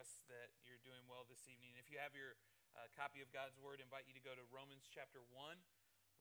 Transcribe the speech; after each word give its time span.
trust 0.00 0.24
that 0.32 0.48
you're 0.64 0.80
doing 0.80 1.04
well 1.12 1.28
this 1.28 1.44
evening. 1.44 1.76
If 1.76 1.92
you 1.92 2.00
have 2.00 2.16
your 2.16 2.32
uh, 2.72 2.88
copy 2.96 3.20
of 3.20 3.28
God's 3.36 3.60
Word, 3.60 3.84
I 3.84 3.84
invite 3.84 4.08
you 4.08 4.16
to 4.16 4.24
go 4.24 4.32
to 4.32 4.40
Romans 4.48 4.88
chapter 4.88 5.20
1. 5.28 5.60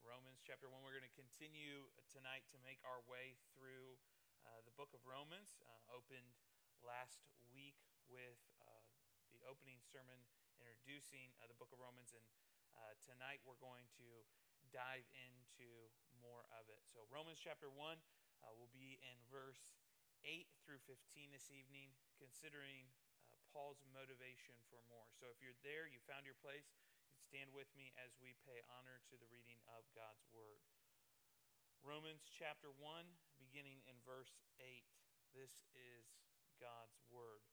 Romans 0.04 0.44
chapter 0.44 0.68
1. 0.68 0.84
We're 0.84 1.00
going 1.00 1.08
to 1.08 1.16
continue 1.16 1.88
tonight 2.12 2.44
to 2.52 2.60
make 2.60 2.84
our 2.84 3.00
way 3.08 3.40
through 3.56 3.96
uh, 4.44 4.60
the 4.68 4.76
book 4.76 4.92
of 4.92 5.00
Romans. 5.08 5.56
Uh, 5.64 5.96
opened 5.96 6.28
last 6.84 7.24
week 7.56 7.80
with 8.12 8.36
uh, 8.60 8.84
the 9.32 9.48
opening 9.48 9.80
sermon 9.80 10.20
introducing 10.60 11.32
uh, 11.40 11.48
the 11.48 11.56
book 11.56 11.72
of 11.72 11.80
Romans, 11.80 12.12
and 12.12 12.28
uh, 12.76 13.00
tonight 13.00 13.40
we're 13.48 13.64
going 13.64 13.88
to 13.96 14.28
dive 14.76 15.08
into 15.16 15.88
more 16.20 16.44
of 16.52 16.68
it. 16.68 16.84
So, 16.92 17.08
Romans 17.08 17.40
chapter 17.40 17.72
1 17.72 17.80
will 18.60 18.72
be 18.76 19.00
in 19.00 19.16
verse 19.32 19.80
8 20.28 20.52
through 20.68 20.84
15 20.84 21.32
this 21.32 21.48
evening, 21.48 21.96
considering 22.20 22.92
Paul's 23.50 23.82
motivation 23.90 24.54
for 24.70 24.82
more. 24.86 25.10
So 25.18 25.30
if 25.34 25.42
you're 25.42 25.58
there, 25.66 25.90
you 25.90 25.98
found 26.06 26.26
your 26.26 26.38
place, 26.38 26.70
you 27.10 27.18
stand 27.18 27.50
with 27.50 27.70
me 27.74 27.90
as 27.98 28.14
we 28.22 28.38
pay 28.46 28.62
honor 28.70 29.02
to 29.10 29.16
the 29.18 29.30
reading 29.34 29.58
of 29.74 29.86
God's 29.98 30.26
Word. 30.30 30.62
Romans 31.82 32.30
chapter 32.30 32.70
1, 32.70 32.82
beginning 33.42 33.82
in 33.90 33.98
verse 34.06 34.38
8. 34.62 34.86
This 35.34 35.66
is 35.74 36.06
God's 36.62 37.02
Word. 37.10 37.46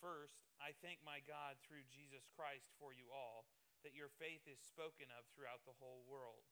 First, 0.00 0.48
I 0.60 0.76
thank 0.80 1.00
my 1.04 1.20
God 1.24 1.60
through 1.60 1.84
Jesus 1.88 2.28
Christ 2.32 2.72
for 2.80 2.92
you 2.92 3.12
all, 3.12 3.48
that 3.84 3.96
your 3.96 4.12
faith 4.20 4.44
is 4.48 4.60
spoken 4.60 5.08
of 5.12 5.28
throughout 5.32 5.64
the 5.64 5.76
whole 5.76 6.04
world. 6.08 6.44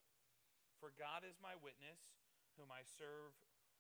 For 0.81 0.95
God 0.95 1.25
is 1.25 1.41
my 1.43 1.57
witness, 1.59 2.21
whom 2.57 2.73
I 2.73 2.85
serve 2.85 3.37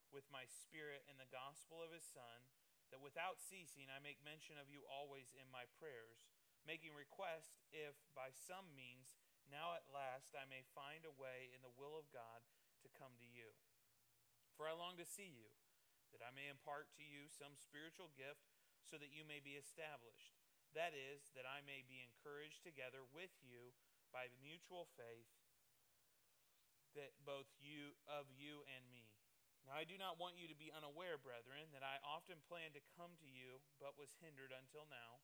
with 0.08 0.24
my 0.32 0.48
spirit 0.48 1.04
in 1.08 1.20
the 1.20 1.28
gospel 1.28 1.84
of 1.84 1.92
his 1.92 2.04
Son, 2.04 2.48
that 2.90 3.04
without 3.04 3.40
ceasing 3.40 3.92
I 3.92 4.00
make 4.00 4.20
mention 4.24 4.56
of 4.56 4.72
you 4.72 4.84
always 4.88 5.32
in 5.36 5.48
my 5.52 5.68
prayers, 5.76 6.28
making 6.64 6.96
request 6.96 7.60
if 7.72 7.96
by 8.12 8.32
some 8.32 8.72
means 8.76 9.16
now 9.48 9.72
at 9.76 9.88
last 9.88 10.36
I 10.36 10.44
may 10.44 10.64
find 10.76 11.04
a 11.04 11.14
way 11.14 11.48
in 11.52 11.64
the 11.64 11.72
will 11.72 11.96
of 11.96 12.12
God 12.12 12.44
to 12.84 12.92
come 12.92 13.16
to 13.20 13.28
you. 13.28 13.56
For 14.56 14.68
I 14.68 14.76
long 14.76 15.00
to 15.00 15.08
see 15.08 15.30
you, 15.30 15.52
that 16.12 16.24
I 16.24 16.32
may 16.32 16.48
impart 16.48 16.92
to 16.96 17.04
you 17.04 17.28
some 17.28 17.56
spiritual 17.56 18.12
gift, 18.16 18.48
so 18.84 18.96
that 18.96 19.12
you 19.12 19.24
may 19.24 19.40
be 19.40 19.60
established. 19.60 20.40
That 20.72 20.96
is, 20.96 21.32
that 21.36 21.48
I 21.48 21.64
may 21.64 21.84
be 21.84 22.00
encouraged 22.00 22.64
together 22.64 23.04
with 23.04 23.32
you 23.40 23.76
by 24.12 24.32
mutual 24.40 24.88
faith, 24.96 25.28
that 26.96 27.16
both 27.24 27.48
you 27.60 27.96
of 28.08 28.32
you 28.32 28.64
and 28.64 28.88
me 28.88 29.07
now 29.66 29.74
I 29.74 29.88
do 29.88 29.98
not 29.98 30.20
want 30.20 30.38
you 30.38 30.46
to 30.46 30.58
be 30.58 30.70
unaware, 30.70 31.18
brethren, 31.18 31.70
that 31.74 31.82
I 31.82 31.98
often 32.04 32.38
planned 32.46 32.78
to 32.78 32.90
come 32.94 33.16
to 33.18 33.28
you, 33.28 33.58
but 33.82 33.98
was 33.98 34.18
hindered 34.22 34.54
until 34.54 34.86
now, 34.86 35.22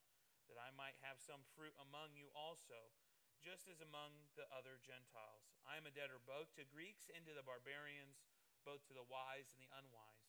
that 0.51 0.61
I 0.61 0.75
might 0.75 0.99
have 1.01 1.23
some 1.23 1.45
fruit 1.57 1.73
among 1.81 2.17
you 2.19 2.29
also, 2.35 2.93
just 3.41 3.69
as 3.69 3.85
among 3.85 4.13
the 4.37 4.49
other 4.53 4.81
Gentiles. 4.81 5.53
I 5.69 5.77
am 5.77 5.85
a 5.85 5.93
debtor 5.93 6.21
both 6.25 6.53
to 6.57 6.65
Greeks 6.65 7.13
and 7.13 7.25
to 7.29 7.37
the 7.37 7.45
barbarians, 7.45 8.25
both 8.65 8.85
to 8.89 8.97
the 8.97 9.05
wise 9.05 9.53
and 9.53 9.61
the 9.61 9.73
unwise. 9.77 10.25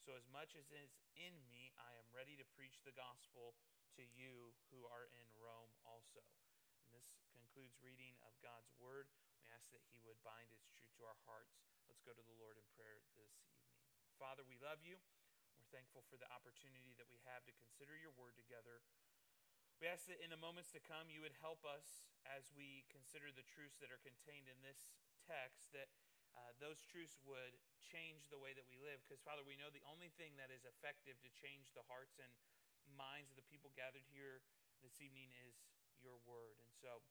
So 0.00 0.16
as 0.16 0.24
much 0.30 0.56
as 0.56 0.72
is 0.72 0.96
in 1.18 1.34
me, 1.50 1.74
I 1.76 1.94
am 2.00 2.08
ready 2.10 2.38
to 2.40 2.52
preach 2.56 2.80
the 2.82 2.94
gospel 2.96 3.58
to 3.98 4.02
you 4.16 4.54
who 4.70 4.86
are 4.88 5.10
in 5.12 5.28
Rome 5.36 5.74
also. 5.84 6.24
And 6.82 6.90
this 6.94 7.20
concludes 7.30 7.78
reading 7.82 8.16
of 8.24 8.34
God's 8.40 8.70
word. 8.80 9.10
We 9.38 9.46
ask 9.54 9.70
that 9.70 9.84
he 9.92 10.00
would 10.02 10.18
bind 10.26 10.50
its 10.50 10.66
truth 10.72 10.90
to 10.98 11.06
our 11.06 11.18
hearts. 11.26 11.69
Let's 11.90 12.06
go 12.06 12.14
to 12.14 12.22
the 12.22 12.38
Lord 12.38 12.54
in 12.54 12.62
prayer 12.78 12.94
this 13.02 13.18
evening. 13.18 13.42
Father, 14.14 14.46
we 14.46 14.54
love 14.62 14.78
you. 14.86 14.94
We're 15.58 15.74
thankful 15.74 16.06
for 16.06 16.14
the 16.14 16.30
opportunity 16.30 16.94
that 16.94 17.10
we 17.10 17.18
have 17.26 17.42
to 17.50 17.52
consider 17.58 17.98
your 17.98 18.14
word 18.14 18.38
together. 18.38 18.78
We 19.82 19.90
ask 19.90 20.06
that 20.06 20.22
in 20.22 20.30
the 20.30 20.38
moments 20.38 20.70
to 20.78 20.78
come, 20.78 21.10
you 21.10 21.18
would 21.18 21.34
help 21.42 21.66
us 21.66 22.06
as 22.30 22.46
we 22.54 22.86
consider 22.94 23.34
the 23.34 23.42
truths 23.42 23.82
that 23.82 23.90
are 23.90 23.98
contained 24.06 24.46
in 24.46 24.54
this 24.62 24.78
text, 25.26 25.74
that 25.74 25.90
uh, 26.30 26.54
those 26.62 26.78
truths 26.86 27.18
would 27.26 27.58
change 27.82 28.30
the 28.30 28.38
way 28.38 28.54
that 28.54 28.70
we 28.70 28.78
live. 28.78 29.02
Because, 29.02 29.18
Father, 29.26 29.42
we 29.42 29.58
know 29.58 29.74
the 29.74 29.82
only 29.90 30.14
thing 30.14 30.38
that 30.38 30.54
is 30.54 30.62
effective 30.62 31.18
to 31.26 31.30
change 31.42 31.74
the 31.74 31.82
hearts 31.90 32.22
and 32.22 32.30
minds 32.94 33.34
of 33.34 33.36
the 33.42 33.50
people 33.50 33.74
gathered 33.74 34.06
here 34.14 34.46
this 34.78 35.02
evening 35.02 35.34
is 35.42 35.58
your 35.98 36.22
word. 36.22 36.54
And 36.62 36.70
so 36.70 37.02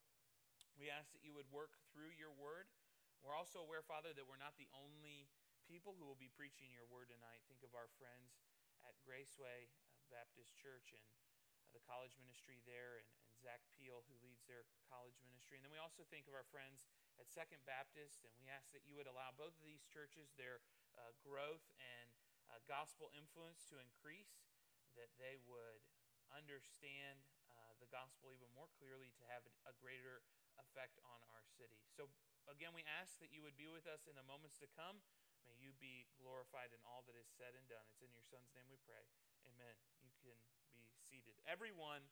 we 0.79 0.88
ask 0.88 1.12
that 1.12 1.19
you 1.19 1.35
would 1.35 1.51
work 1.51 1.75
through 1.91 2.16
your 2.16 2.31
word. 2.31 2.72
We're 3.19 3.35
also 3.35 3.59
aware, 3.59 3.84
Father, 3.84 4.16
that 4.16 4.24
we're 4.24 4.40
not 4.40 4.56
the 4.56 4.72
only 4.72 5.28
people 5.68 5.91
who 6.00 6.07
will 6.07 6.19
be 6.19 6.31
preaching 6.31 6.72
your 6.72 6.88
word 6.88 7.12
tonight. 7.12 7.44
Think 7.52 7.68
of 7.68 7.75
our 7.75 7.91
friends 8.00 8.40
at 8.88 8.96
Graceway 9.03 9.68
uh, 9.91 10.07
Baptist 10.07 10.56
Church 10.56 10.96
and 10.96 11.03
uh, 11.03 11.68
the 11.75 11.84
college 11.84 12.16
ministry 12.16 12.63
there, 12.63 12.96
and, 12.97 13.07
and 13.28 13.35
Zach 13.35 13.59
Peel, 13.75 14.07
who 14.07 14.16
leads 14.24 14.47
their 14.47 14.63
college 14.88 15.19
ministry. 15.19 15.59
And 15.59 15.68
then 15.68 15.75
we 15.75 15.84
also 15.84 16.07
think 16.07 16.31
of 16.31 16.34
our 16.34 16.47
friends 16.47 16.88
at 17.19 17.28
Second 17.28 17.59
Baptist, 17.68 18.24
and 18.24 18.31
we 18.40 18.47
ask 18.47 18.72
that 18.72 18.88
you 18.88 18.96
would 18.96 19.12
allow 19.12 19.36
both 19.36 19.53
of 19.59 19.63
these 19.68 19.84
churches 19.91 20.31
their 20.40 20.63
uh, 20.96 21.12
growth 21.19 21.68
and 21.75 22.07
uh, 22.47 22.63
gospel 22.72 23.12
influence 23.12 23.68
to 23.68 23.78
increase, 23.84 24.47
that 24.96 25.12
they 25.19 25.38
would 25.44 25.84
understand 26.31 27.19
uh, 27.51 27.75
the 27.84 27.90
gospel 27.91 28.31
even 28.31 28.47
more 28.56 28.72
clearly 28.80 29.12
to 29.19 29.24
have 29.28 29.44
a 29.68 29.74
greater 29.84 30.24
effect 30.59 30.99
on 31.07 31.19
our 31.31 31.43
city. 31.57 31.79
So, 31.95 32.11
again, 32.51 32.75
we 32.75 32.83
ask 32.99 33.19
that 33.23 33.31
you 33.31 33.41
would 33.43 33.55
be 33.55 33.71
with 33.71 33.87
us 33.87 34.05
in 34.05 34.15
the 34.19 34.25
moments 34.27 34.59
to 34.59 34.67
come. 34.75 34.99
May 35.47 35.55
you 35.55 35.71
be 35.79 36.05
glorified 36.19 36.75
in 36.75 36.81
all 36.83 37.07
that 37.07 37.15
is 37.15 37.27
said 37.31 37.55
and 37.55 37.63
done. 37.71 37.85
It's 37.95 38.03
in 38.03 38.11
your 38.11 38.25
Son's 38.27 38.51
name 38.51 38.67
we 38.67 38.79
pray. 38.83 39.01
Amen. 39.47 39.75
You 40.03 40.11
can 40.19 40.39
be 40.75 40.85
seated. 41.07 41.39
Everyone 41.47 42.03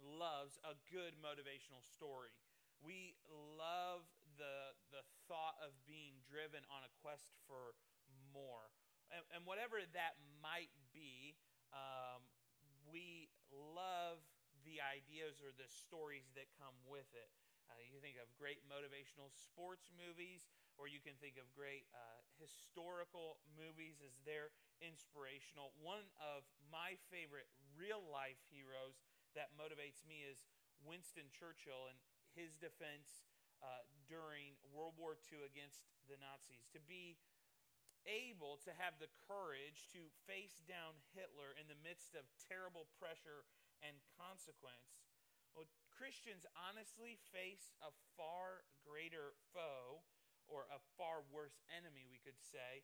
loves 0.00 0.58
a 0.66 0.74
good 0.90 1.14
motivational 1.22 1.84
story. 1.84 2.34
We 2.82 3.14
love 3.30 4.02
the, 4.34 4.74
the 4.90 5.04
thought 5.30 5.54
of 5.62 5.76
being 5.86 6.18
driven 6.26 6.66
on 6.66 6.82
a 6.82 6.90
quest 6.98 7.38
for 7.46 7.78
more. 8.34 8.74
And, 9.14 9.22
and 9.36 9.46
whatever 9.46 9.78
that 9.94 10.18
might 10.42 10.72
be, 10.90 11.38
um, 11.70 12.26
we 12.90 13.30
love 13.52 14.18
the 14.66 14.82
ideas 14.82 15.38
or 15.42 15.54
the 15.54 15.68
stories 15.68 16.26
that 16.34 16.50
come 16.58 16.74
with 16.86 17.06
it. 17.14 17.30
Uh, 17.72 17.80
you 17.88 17.96
think 18.04 18.20
of 18.20 18.28
great 18.36 18.60
motivational 18.68 19.32
sports 19.32 19.88
movies 19.96 20.44
or 20.76 20.84
you 20.84 21.00
can 21.00 21.16
think 21.24 21.40
of 21.40 21.48
great 21.56 21.88
uh, 21.96 22.20
historical 22.36 23.40
movies 23.56 24.04
as 24.04 24.12
they're 24.28 24.52
inspirational. 24.84 25.72
One 25.80 26.04
of 26.20 26.44
my 26.68 27.00
favorite 27.08 27.48
real 27.72 28.04
life 28.12 28.40
heroes 28.52 29.00
that 29.32 29.56
motivates 29.56 30.04
me 30.04 30.20
is 30.28 30.44
Winston 30.84 31.32
Churchill 31.32 31.88
and 31.88 31.96
his 32.36 32.60
defense 32.60 33.24
uh, 33.64 33.88
during 34.04 34.52
World 34.68 35.00
War 35.00 35.16
II 35.16 35.40
against 35.48 35.88
the 36.12 36.20
Nazis. 36.20 36.68
To 36.76 36.80
be 36.84 37.16
able 38.04 38.60
to 38.68 38.74
have 38.76 38.98
the 39.00 39.08
courage 39.24 39.88
to 39.96 40.12
face 40.28 40.60
down 40.66 40.98
Hitler 41.16 41.56
in 41.56 41.70
the 41.72 41.78
midst 41.80 42.18
of 42.18 42.26
terrible 42.50 42.90
pressure 42.98 43.46
and 43.80 43.94
consequence. 44.18 45.06
Well, 45.54 45.70
Christians 45.92 46.48
honestly 46.56 47.20
face 47.30 47.72
a 47.84 47.92
far 48.16 48.64
greater 48.82 49.36
foe 49.52 50.02
or 50.50 50.66
a 50.72 50.80
far 50.98 51.22
worse 51.30 51.62
enemy, 51.70 52.04
we 52.08 52.20
could 52.20 52.40
say, 52.40 52.82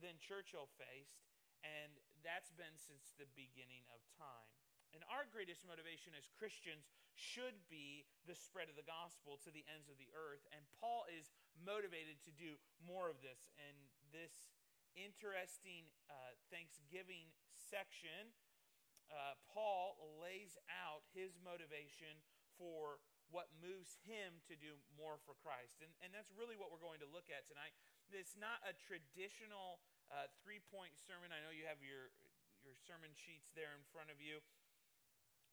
than 0.00 0.20
Churchill 0.20 0.68
faced, 0.76 1.22
and 1.62 1.92
that's 2.26 2.52
been 2.54 2.76
since 2.76 3.14
the 3.16 3.28
beginning 3.32 3.86
of 3.92 4.00
time. 4.18 4.52
And 4.92 5.00
our 5.08 5.24
greatest 5.24 5.64
motivation 5.64 6.12
as 6.12 6.28
Christians 6.36 6.84
should 7.16 7.56
be 7.72 8.04
the 8.28 8.36
spread 8.36 8.68
of 8.68 8.76
the 8.76 8.84
gospel 8.84 9.40
to 9.40 9.48
the 9.48 9.64
ends 9.64 9.88
of 9.88 9.96
the 9.96 10.12
earth. 10.12 10.44
And 10.52 10.60
Paul 10.76 11.08
is 11.08 11.32
motivated 11.64 12.20
to 12.28 12.32
do 12.36 12.60
more 12.84 13.08
of 13.08 13.24
this. 13.24 13.48
And 13.56 13.76
this 14.12 14.52
interesting 14.92 15.88
uh, 16.12 16.36
Thanksgiving 16.52 17.32
section, 17.56 18.36
uh, 19.12 19.36
Paul 19.52 20.00
lays 20.18 20.56
out 20.72 21.04
his 21.12 21.36
motivation 21.44 22.18
for 22.56 22.98
what 23.32 23.48
moves 23.64 23.96
him 24.04 24.44
to 24.44 24.54
do 24.56 24.76
more 24.92 25.16
for 25.24 25.32
Christ. 25.40 25.80
And, 25.80 25.88
and 26.04 26.12
that's 26.12 26.28
really 26.36 26.56
what 26.56 26.68
we're 26.68 26.82
going 26.84 27.00
to 27.00 27.08
look 27.08 27.32
at 27.32 27.48
tonight. 27.48 27.72
It's 28.12 28.36
not 28.36 28.60
a 28.64 28.76
traditional 28.76 29.80
uh, 30.12 30.28
three 30.44 30.60
point 30.68 30.92
sermon. 31.00 31.32
I 31.32 31.40
know 31.40 31.48
you 31.48 31.64
have 31.64 31.80
your, 31.80 32.12
your 32.60 32.76
sermon 32.76 33.16
sheets 33.16 33.48
there 33.56 33.72
in 33.72 33.84
front 33.88 34.12
of 34.12 34.20
you. 34.20 34.44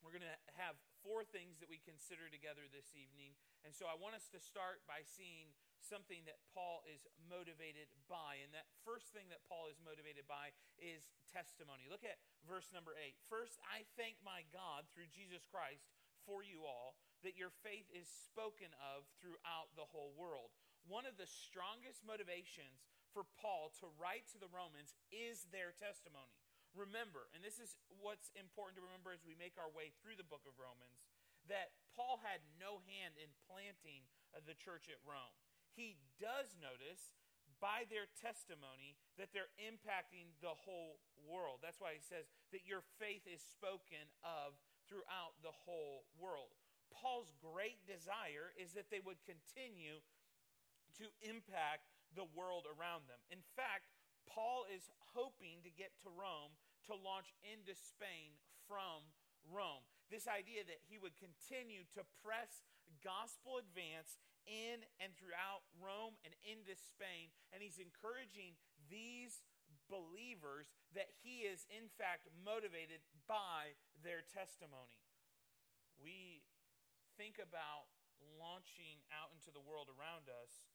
We're 0.04 0.16
going 0.16 0.28
to 0.28 0.40
have 0.60 0.80
four 1.04 1.28
things 1.28 1.60
that 1.60 1.68
we 1.68 1.80
consider 1.84 2.32
together 2.32 2.68
this 2.72 2.96
evening. 2.96 3.36
And 3.68 3.76
so 3.76 3.88
I 3.88 4.00
want 4.00 4.16
us 4.16 4.32
to 4.32 4.40
start 4.40 4.84
by 4.88 5.04
seeing 5.04 5.52
something 5.82 6.24
that 6.28 6.44
Paul 6.52 6.84
is 6.88 7.06
motivated 7.28 7.90
by. 8.12 8.40
And 8.44 8.52
that 8.52 8.68
first 8.84 9.12
thing 9.16 9.28
that 9.32 9.46
Paul 9.48 9.72
is 9.72 9.80
motivated 9.80 10.28
by 10.28 10.52
is 10.80 11.08
testimony. 11.32 11.88
Look 11.88 12.04
at 12.04 12.20
verse 12.46 12.70
number 12.72 12.96
eight. 12.98 13.16
First, 13.28 13.60
I 13.66 13.88
thank 13.96 14.20
my 14.22 14.48
God 14.50 14.88
through 14.92 15.12
Jesus 15.12 15.46
Christ 15.48 15.88
for 16.28 16.44
you 16.44 16.68
all 16.68 17.00
that 17.24 17.36
your 17.36 17.52
faith 17.64 17.88
is 17.92 18.08
spoken 18.08 18.72
of 18.80 19.04
throughout 19.20 19.74
the 19.76 19.88
whole 19.88 20.16
world. 20.16 20.56
One 20.88 21.04
of 21.04 21.20
the 21.20 21.28
strongest 21.28 22.06
motivations 22.08 22.88
for 23.12 23.28
Paul 23.42 23.74
to 23.84 23.92
write 24.00 24.30
to 24.32 24.40
the 24.40 24.52
Romans 24.52 24.96
is 25.12 25.50
their 25.52 25.76
testimony. 25.76 26.40
Remember, 26.78 27.28
and 27.34 27.42
this 27.42 27.58
is 27.58 27.76
what's 28.00 28.30
important 28.38 28.78
to 28.78 28.86
remember 28.86 29.10
as 29.12 29.26
we 29.26 29.34
make 29.36 29.58
our 29.58 29.74
way 29.74 29.92
through 30.00 30.16
the 30.16 30.28
book 30.28 30.46
of 30.46 30.56
Romans, 30.62 31.02
that 31.50 31.74
Paul 31.98 32.22
had 32.22 32.46
no 32.62 32.80
hand 32.86 33.18
in 33.18 33.34
planting 33.50 34.06
the 34.46 34.54
church 34.54 34.86
at 34.88 35.02
Rome. 35.02 35.34
He 35.80 35.96
does 36.20 36.60
notice 36.60 37.16
by 37.64 37.88
their 37.88 38.12
testimony 38.20 39.00
that 39.16 39.32
they're 39.32 39.56
impacting 39.56 40.36
the 40.44 40.52
whole 40.52 41.00
world. 41.24 41.64
That's 41.64 41.80
why 41.80 41.96
he 41.96 42.04
says 42.04 42.28
that 42.52 42.68
your 42.68 42.84
faith 43.00 43.24
is 43.24 43.40
spoken 43.40 44.12
of 44.20 44.60
throughout 44.92 45.40
the 45.40 45.56
whole 45.56 46.04
world. 46.20 46.52
Paul's 46.92 47.32
great 47.40 47.80
desire 47.88 48.52
is 48.60 48.76
that 48.76 48.92
they 48.92 49.00
would 49.00 49.24
continue 49.24 50.04
to 51.00 51.08
impact 51.24 51.88
the 52.12 52.28
world 52.36 52.68
around 52.68 53.08
them. 53.08 53.24
In 53.32 53.40
fact, 53.56 53.88
Paul 54.28 54.68
is 54.68 54.92
hoping 55.16 55.64
to 55.64 55.72
get 55.72 55.96
to 56.04 56.12
Rome 56.12 56.60
to 56.92 57.00
launch 57.00 57.32
into 57.40 57.72
Spain 57.72 58.36
from 58.68 59.08
Rome. 59.48 59.88
This 60.12 60.28
idea 60.28 60.68
that 60.68 60.84
he 60.92 61.00
would 61.00 61.16
continue 61.16 61.88
to 61.96 62.04
press 62.20 62.68
gospel 63.00 63.62
advance 63.62 64.20
in 64.50 64.82
and 64.98 65.14
throughout 65.14 65.62
Rome 65.78 66.18
and 66.26 66.34
into 66.42 66.74
Spain. 66.74 67.30
And 67.54 67.62
he's 67.62 67.78
encouraging 67.78 68.58
these 68.90 69.46
believers 69.86 70.74
that 70.98 71.14
he 71.22 71.46
is, 71.46 71.70
in 71.70 71.86
fact, 72.02 72.30
motivated 72.34 73.06
by 73.30 73.78
their 74.02 74.26
testimony. 74.26 75.06
We 76.02 76.42
think 77.14 77.38
about 77.38 77.94
launching 78.38 79.06
out 79.14 79.30
into 79.36 79.54
the 79.54 79.62
world 79.62 79.90
around 79.90 80.28
us, 80.28 80.66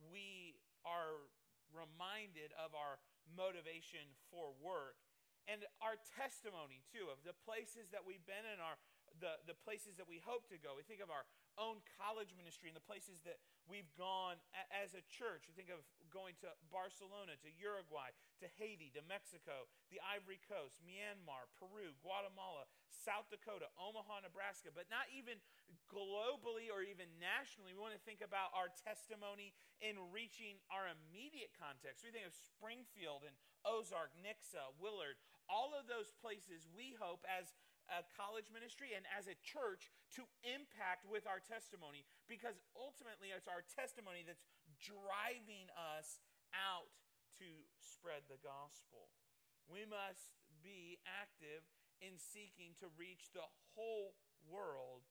we 0.00 0.58
are 0.82 1.28
reminded 1.70 2.50
of 2.58 2.74
our 2.74 2.98
motivation 3.30 4.02
for 4.32 4.50
work 4.58 4.98
and 5.46 5.62
our 5.78 5.94
testimony 6.18 6.82
too 6.90 7.06
of 7.06 7.22
the 7.22 7.36
places 7.46 7.90
that 7.94 8.02
we've 8.02 8.24
been 8.26 8.42
in 8.42 8.58
our 8.58 8.74
the, 9.22 9.38
the 9.46 9.54
places 9.54 9.94
that 9.94 10.06
we 10.10 10.18
hope 10.18 10.50
to 10.50 10.58
go 10.58 10.74
we 10.74 10.82
think 10.82 10.98
of 10.98 11.14
our 11.14 11.22
own 11.58 11.82
college 11.98 12.34
ministry 12.36 12.70
and 12.70 12.76
the 12.78 12.84
places 12.84 13.22
that 13.26 13.40
we've 13.66 13.88
gone 13.96 14.38
a, 14.54 14.62
as 14.70 14.94
a 14.94 15.02
church. 15.10 15.46
We 15.48 15.54
think 15.54 15.70
of 15.70 15.82
going 16.10 16.34
to 16.42 16.50
barcelona 16.74 17.38
to 17.38 17.50
uruguay 17.54 18.10
to 18.42 18.46
haiti 18.58 18.90
to 18.98 19.02
mexico 19.06 19.70
the 19.94 20.02
ivory 20.02 20.42
coast 20.42 20.82
myanmar 20.82 21.46
peru 21.54 21.94
guatemala 22.02 22.66
south 22.90 23.30
dakota 23.30 23.70
omaha 23.78 24.26
nebraska. 24.26 24.74
But 24.74 24.90
not 24.90 25.06
even 25.14 25.38
globally 25.86 26.70
or 26.70 26.82
even 26.86 27.10
nationally. 27.18 27.74
We 27.74 27.82
want 27.82 27.94
to 27.94 28.02
think 28.06 28.22
about 28.22 28.54
our 28.54 28.70
testimony 28.70 29.54
in 29.82 29.98
reaching 30.10 30.58
our 30.70 30.86
immediate 30.86 31.54
context. 31.58 32.06
We 32.06 32.14
think 32.14 32.26
of 32.26 32.34
springfield 32.34 33.26
and 33.26 33.34
ozark 33.66 34.14
nixa 34.22 34.70
willard 34.78 35.18
all 35.50 35.74
of 35.74 35.90
those 35.90 36.14
places 36.22 36.70
we 36.70 36.94
hope 36.94 37.26
as 37.26 37.50
a 37.90 38.06
college 38.14 38.46
ministry 38.54 38.94
and 38.94 39.02
as 39.10 39.26
a 39.26 39.36
church 39.42 39.90
to 40.14 40.22
impact 40.46 41.02
with 41.06 41.26
our 41.26 41.42
testimony 41.42 42.06
because 42.30 42.58
ultimately 42.78 43.34
it's 43.34 43.50
our 43.50 43.66
testimony 43.66 44.22
that's 44.22 44.46
driving 44.78 45.66
us 45.74 46.22
out 46.54 46.94
to 47.42 47.66
spread 47.82 48.26
the 48.30 48.38
gospel. 48.40 49.10
We 49.66 49.86
must 49.86 50.38
be 50.62 51.02
active 51.06 51.66
in 52.00 52.16
seeking 52.16 52.74
to 52.80 52.88
reach 52.96 53.30
the 53.34 53.44
whole 53.76 54.16
world, 54.48 55.04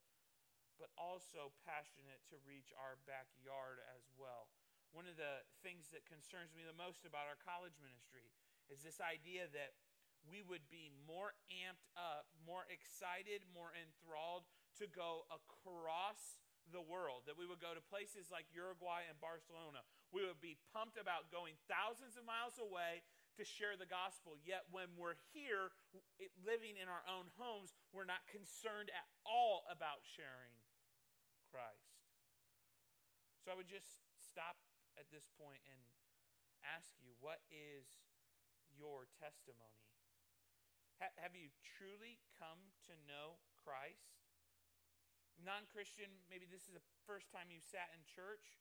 but 0.81 0.89
also 0.97 1.53
passionate 1.63 2.23
to 2.33 2.41
reach 2.47 2.73
our 2.75 2.97
backyard 3.05 3.83
as 3.93 4.09
well. 4.17 4.49
One 4.89 5.05
of 5.05 5.21
the 5.21 5.45
things 5.61 5.93
that 5.93 6.09
concerns 6.09 6.49
me 6.57 6.65
the 6.65 6.75
most 6.75 7.05
about 7.05 7.29
our 7.29 7.37
college 7.37 7.77
ministry 7.77 8.25
is 8.73 8.81
this 8.81 8.97
idea 8.97 9.45
that 9.53 9.77
we 10.27 10.43
would 10.43 10.65
be 10.67 10.91
more 11.07 11.37
amped 11.47 11.87
up, 11.95 12.27
more 12.43 12.67
excited, 12.67 13.45
more 13.53 13.71
enthralled 13.71 14.47
to 14.81 14.85
go 14.89 15.27
across 15.31 16.39
the 16.69 16.81
world, 16.81 17.25
that 17.25 17.37
we 17.37 17.49
would 17.49 17.61
go 17.61 17.73
to 17.73 17.81
places 17.81 18.29
like 18.29 18.45
Uruguay 18.53 19.05
and 19.09 19.17
Barcelona. 19.17 19.81
We 20.13 20.21
would 20.21 20.41
be 20.41 20.57
pumped 20.69 21.01
about 21.01 21.33
going 21.33 21.57
thousands 21.65 22.13
of 22.13 22.25
miles 22.29 22.61
away 22.61 23.01
to 23.37 23.43
share 23.47 23.73
the 23.73 23.89
gospel. 23.89 24.37
Yet 24.45 24.69
when 24.69 24.93
we're 24.93 25.17
here 25.33 25.73
living 26.45 26.77
in 26.77 26.85
our 26.85 27.01
own 27.09 27.31
homes, 27.41 27.73
we're 27.89 28.09
not 28.09 28.21
concerned 28.29 28.93
at 28.93 29.07
all 29.25 29.65
about 29.71 30.05
sharing 30.05 30.53
Christ. 31.49 31.97
So 33.41 33.49
I 33.49 33.57
would 33.57 33.69
just 33.69 34.03
stop 34.21 34.61
at 34.99 35.09
this 35.09 35.25
point 35.39 35.63
and 35.65 35.79
ask 36.61 36.91
you 36.99 37.15
what 37.23 37.41
is 37.49 37.87
your 38.75 39.07
testimony? 39.17 39.89
Ha- 40.99 41.15
have 41.15 41.35
you 41.35 41.47
truly 41.63 42.19
come 42.35 42.59
to 42.87 42.93
know 43.07 43.39
Christ? 43.55 44.19
Non 45.39 45.63
Christian, 45.71 46.11
maybe 46.27 46.43
this 46.43 46.67
is 46.67 46.75
the 46.75 46.83
first 47.07 47.31
time 47.31 47.47
you've 47.47 47.67
sat 47.67 47.87
in 47.95 48.03
church. 48.03 48.59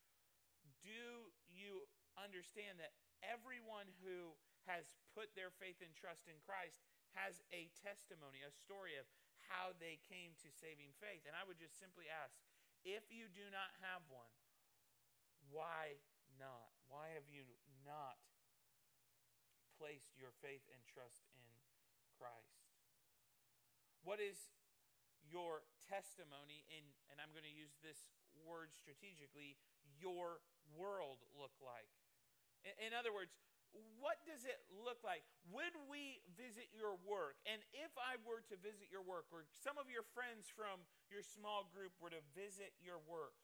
Do 0.79 1.35
you 1.50 1.82
understand 2.14 2.79
that 2.79 2.94
everyone 3.19 3.90
who 3.99 4.38
has 4.70 4.94
put 5.11 5.35
their 5.35 5.50
faith 5.50 5.82
and 5.82 5.90
trust 5.90 6.31
in 6.31 6.38
Christ 6.38 6.79
has 7.19 7.43
a 7.50 7.67
testimony, 7.75 8.46
a 8.46 8.55
story 8.55 8.94
of 8.94 9.11
how 9.50 9.75
they 9.75 9.99
came 10.06 10.38
to 10.38 10.55
saving 10.55 10.94
faith? 11.02 11.26
And 11.26 11.34
I 11.34 11.43
would 11.43 11.58
just 11.58 11.82
simply 11.82 12.06
ask 12.06 12.38
if 12.87 13.11
you 13.11 13.26
do 13.26 13.50
not 13.50 13.75
have 13.82 14.06
one, 14.06 14.31
why 15.50 15.99
not? 16.38 16.70
Why 16.87 17.11
have 17.19 17.26
you 17.26 17.43
not 17.82 18.23
placed 19.75 20.14
your 20.14 20.34
faith 20.38 20.62
and 20.70 20.82
trust 20.87 21.26
Christ? 22.19 22.67
What 24.03 24.19
is 24.19 24.50
your 25.25 25.62
testimony 25.87 26.67
in, 26.69 26.82
and 27.09 27.23
I'm 27.23 27.31
going 27.31 27.47
to 27.47 27.55
use 27.55 27.79
this 27.81 28.11
word 28.43 28.75
strategically, 28.75 29.55
your 30.03 30.43
world 30.75 31.23
look 31.38 31.55
like? 31.62 31.88
In, 32.67 32.91
in 32.91 32.93
other 32.93 33.15
words, 33.15 33.32
what 34.00 34.17
does 34.25 34.49
it 34.49 34.59
look 34.73 35.05
like? 35.05 35.23
Would 35.53 35.76
we 35.93 36.25
visit 36.32 36.73
your 36.73 36.97
work? 37.05 37.37
And 37.44 37.61
if 37.76 37.93
I 38.00 38.17
were 38.25 38.41
to 38.49 38.56
visit 38.56 38.88
your 38.88 39.05
work, 39.05 39.29
or 39.29 39.44
some 39.61 39.76
of 39.76 39.93
your 39.93 40.06
friends 40.17 40.49
from 40.49 40.88
your 41.12 41.20
small 41.20 41.69
group 41.69 41.93
were 42.00 42.12
to 42.12 42.25
visit 42.32 42.73
your 42.81 42.97
work, 43.05 43.37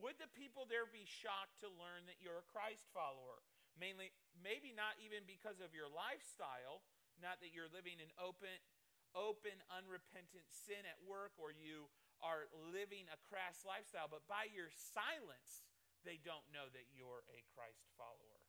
would 0.00 0.16
the 0.20 0.28
people 0.32 0.64
there 0.68 0.88
be 0.88 1.04
shocked 1.04 1.60
to 1.64 1.68
learn 1.68 2.08
that 2.08 2.20
you're 2.20 2.40
a 2.40 2.48
Christ 2.52 2.88
follower? 2.92 3.44
Mainly, 3.76 4.12
maybe 4.36 4.72
not 4.72 5.00
even 5.00 5.24
because 5.24 5.64
of 5.64 5.72
your 5.72 5.88
lifestyle, 5.88 6.84
not 7.20 7.42
that 7.44 7.52
you're 7.52 7.70
living 7.70 8.00
in 8.00 8.08
open, 8.16 8.54
open, 9.12 9.56
unrepentant 9.68 10.46
sin 10.48 10.82
at 10.88 10.98
work 11.04 11.36
or 11.36 11.52
you 11.52 11.90
are 12.22 12.46
living 12.70 13.10
a 13.10 13.18
crass 13.26 13.66
lifestyle, 13.66 14.06
but 14.06 14.24
by 14.30 14.46
your 14.54 14.70
silence, 14.70 15.66
they 16.06 16.22
don't 16.22 16.46
know 16.54 16.70
that 16.70 16.86
you're 16.94 17.26
a 17.30 17.40
Christ 17.52 17.90
follower. 17.98 18.42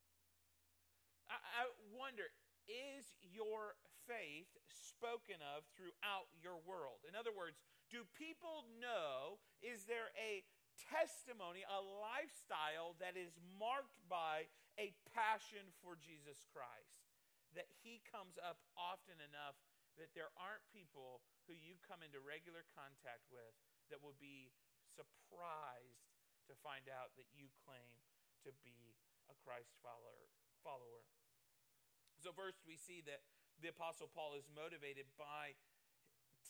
I, 1.29 1.37
I 1.37 1.63
wonder, 1.93 2.29
is 2.69 3.17
your 3.21 3.75
faith 4.05 4.49
spoken 4.69 5.41
of 5.41 5.65
throughout 5.73 6.29
your 6.37 6.61
world? 6.63 7.03
In 7.09 7.17
other 7.17 7.33
words, 7.33 7.59
do 7.89 8.05
people 8.17 8.65
know, 8.81 9.41
is 9.61 9.85
there 9.85 10.13
a 10.17 10.45
testimony, 10.89 11.61
a 11.65 11.81
lifestyle 11.81 12.97
that 12.97 13.13
is 13.13 13.37
marked 13.57 14.01
by 14.09 14.49
a 14.81 14.93
passion 15.13 15.69
for 15.85 15.93
Jesus 15.99 16.45
Christ? 16.49 17.02
That 17.55 17.69
he 17.81 18.01
comes 18.05 18.37
up 18.41 18.61
often 18.75 19.17
enough 19.21 19.57
that 19.97 20.13
there 20.17 20.33
aren't 20.33 20.65
people 20.73 21.21
who 21.45 21.53
you 21.53 21.77
come 21.85 22.01
into 22.01 22.17
regular 22.17 22.65
contact 22.73 23.29
with 23.29 23.53
that 23.93 24.01
will 24.01 24.17
be 24.17 24.49
surprised 24.89 26.09
to 26.49 26.53
find 26.65 26.89
out 26.89 27.13
that 27.15 27.29
you 27.33 27.53
claim 27.61 28.01
to 28.41 28.51
be 28.65 28.97
a 29.29 29.35
Christ 29.45 29.77
follower. 29.85 30.33
follower. 30.65 31.05
So, 32.19 32.33
first, 32.33 32.63
we 32.65 32.75
see 32.79 33.03
that 33.05 33.21
the 33.61 33.69
Apostle 33.69 34.09
Paul 34.09 34.33
is 34.33 34.49
motivated 34.49 35.07
by 35.19 35.55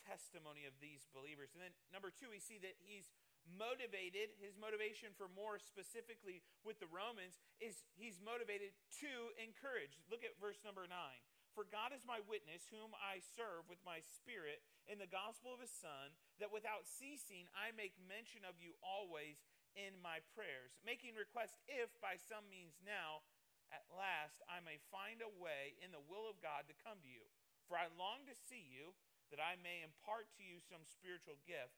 testimony 0.03 0.67
of 0.67 0.75
these 0.83 1.07
believers. 1.15 1.55
And 1.55 1.63
then, 1.63 1.73
number 1.89 2.11
two, 2.11 2.27
we 2.27 2.43
see 2.43 2.59
that 2.61 2.75
he's 2.83 3.07
motivated, 3.45 4.33
his 4.39 4.55
motivation 4.55 5.11
for 5.15 5.27
more 5.31 5.59
specifically 5.59 6.43
with 6.63 6.79
the 6.79 6.89
Romans 6.89 7.39
is 7.59 7.83
he's 7.95 8.19
motivated 8.23 8.75
to 9.03 9.13
encourage. 9.39 9.99
Look 10.07 10.23
at 10.23 10.39
verse 10.39 10.59
number 10.63 10.87
nine. 10.87 11.21
For 11.53 11.69
God 11.69 11.93
is 11.93 12.01
my 12.01 12.17
witness, 12.25 12.65
whom 12.73 12.97
I 12.97 13.21
serve 13.21 13.69
with 13.69 13.77
my 13.85 14.01
spirit 14.01 14.65
in 14.89 14.97
the 14.97 15.09
gospel 15.09 15.53
of 15.53 15.61
his 15.61 15.69
Son, 15.69 16.17
that 16.41 16.49
without 16.49 16.89
ceasing 16.89 17.45
I 17.53 17.69
make 17.77 17.93
mention 18.01 18.41
of 18.41 18.57
you 18.57 18.73
always 18.81 19.37
in 19.77 19.93
my 20.01 20.21
prayers, 20.33 20.73
making 20.81 21.13
request 21.13 21.61
if 21.69 21.93
by 22.01 22.17
some 22.17 22.49
means 22.49 22.81
now 22.81 23.21
at 23.69 23.85
last 23.93 24.41
I 24.49 24.65
may 24.65 24.81
find 24.89 25.21
a 25.21 25.29
way 25.29 25.77
in 25.81 25.93
the 25.93 26.01
will 26.01 26.25
of 26.25 26.41
God 26.41 26.65
to 26.69 26.81
come 26.81 27.01
to 27.01 27.09
you. 27.09 27.25
For 27.69 27.77
I 27.77 27.89
long 28.01 28.25
to 28.25 28.35
see 28.49 28.65
you, 28.65 28.97
that 29.33 29.41
I 29.41 29.57
may 29.61 29.81
impart 29.81 30.29
to 30.37 30.45
you 30.45 30.61
some 30.61 30.85
spiritual 30.85 31.41
gift 31.45 31.73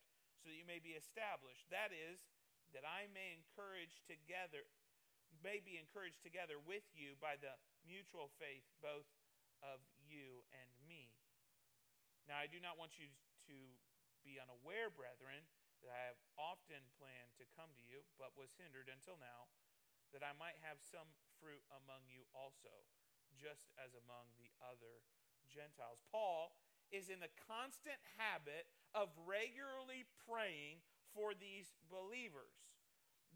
so 0.46 0.54
that 0.54 0.62
you 0.62 0.70
may 0.70 0.78
be 0.78 0.94
established. 0.94 1.66
That 1.74 1.90
is, 1.90 2.22
that 2.78 2.86
I 2.86 3.10
may 3.10 3.34
encourage 3.34 4.06
together, 4.06 4.62
may 5.42 5.58
be 5.58 5.82
encouraged 5.82 6.22
together 6.22 6.62
with 6.62 6.86
you 6.94 7.18
by 7.18 7.34
the 7.42 7.58
mutual 7.82 8.30
faith 8.38 8.62
both 8.78 9.10
of 9.66 9.82
you 10.06 10.46
and 10.54 10.70
me. 10.86 11.10
Now, 12.30 12.38
I 12.38 12.46
do 12.46 12.62
not 12.62 12.78
want 12.78 13.02
you 13.02 13.10
to 13.50 13.58
be 14.22 14.38
unaware, 14.38 14.94
brethren, 14.94 15.50
that 15.82 15.90
I 15.90 16.14
have 16.14 16.22
often 16.38 16.82
planned 17.02 17.34
to 17.42 17.50
come 17.58 17.74
to 17.74 17.82
you, 17.82 18.06
but 18.22 18.38
was 18.38 18.54
hindered 18.62 18.86
until 18.86 19.18
now, 19.18 19.50
that 20.14 20.22
I 20.22 20.38
might 20.38 20.62
have 20.62 20.78
some 20.78 21.10
fruit 21.42 21.66
among 21.74 22.06
you 22.06 22.30
also, 22.38 22.86
just 23.34 23.74
as 23.82 23.98
among 23.98 24.30
the 24.38 24.54
other 24.62 25.02
Gentiles. 25.50 26.06
Paul 26.14 26.54
is 26.92 27.10
in 27.10 27.22
the 27.22 27.32
constant 27.48 27.98
habit 28.18 28.70
of 28.94 29.10
regularly 29.26 30.06
praying 30.26 30.82
for 31.14 31.34
these 31.34 31.72
believers. 31.88 32.54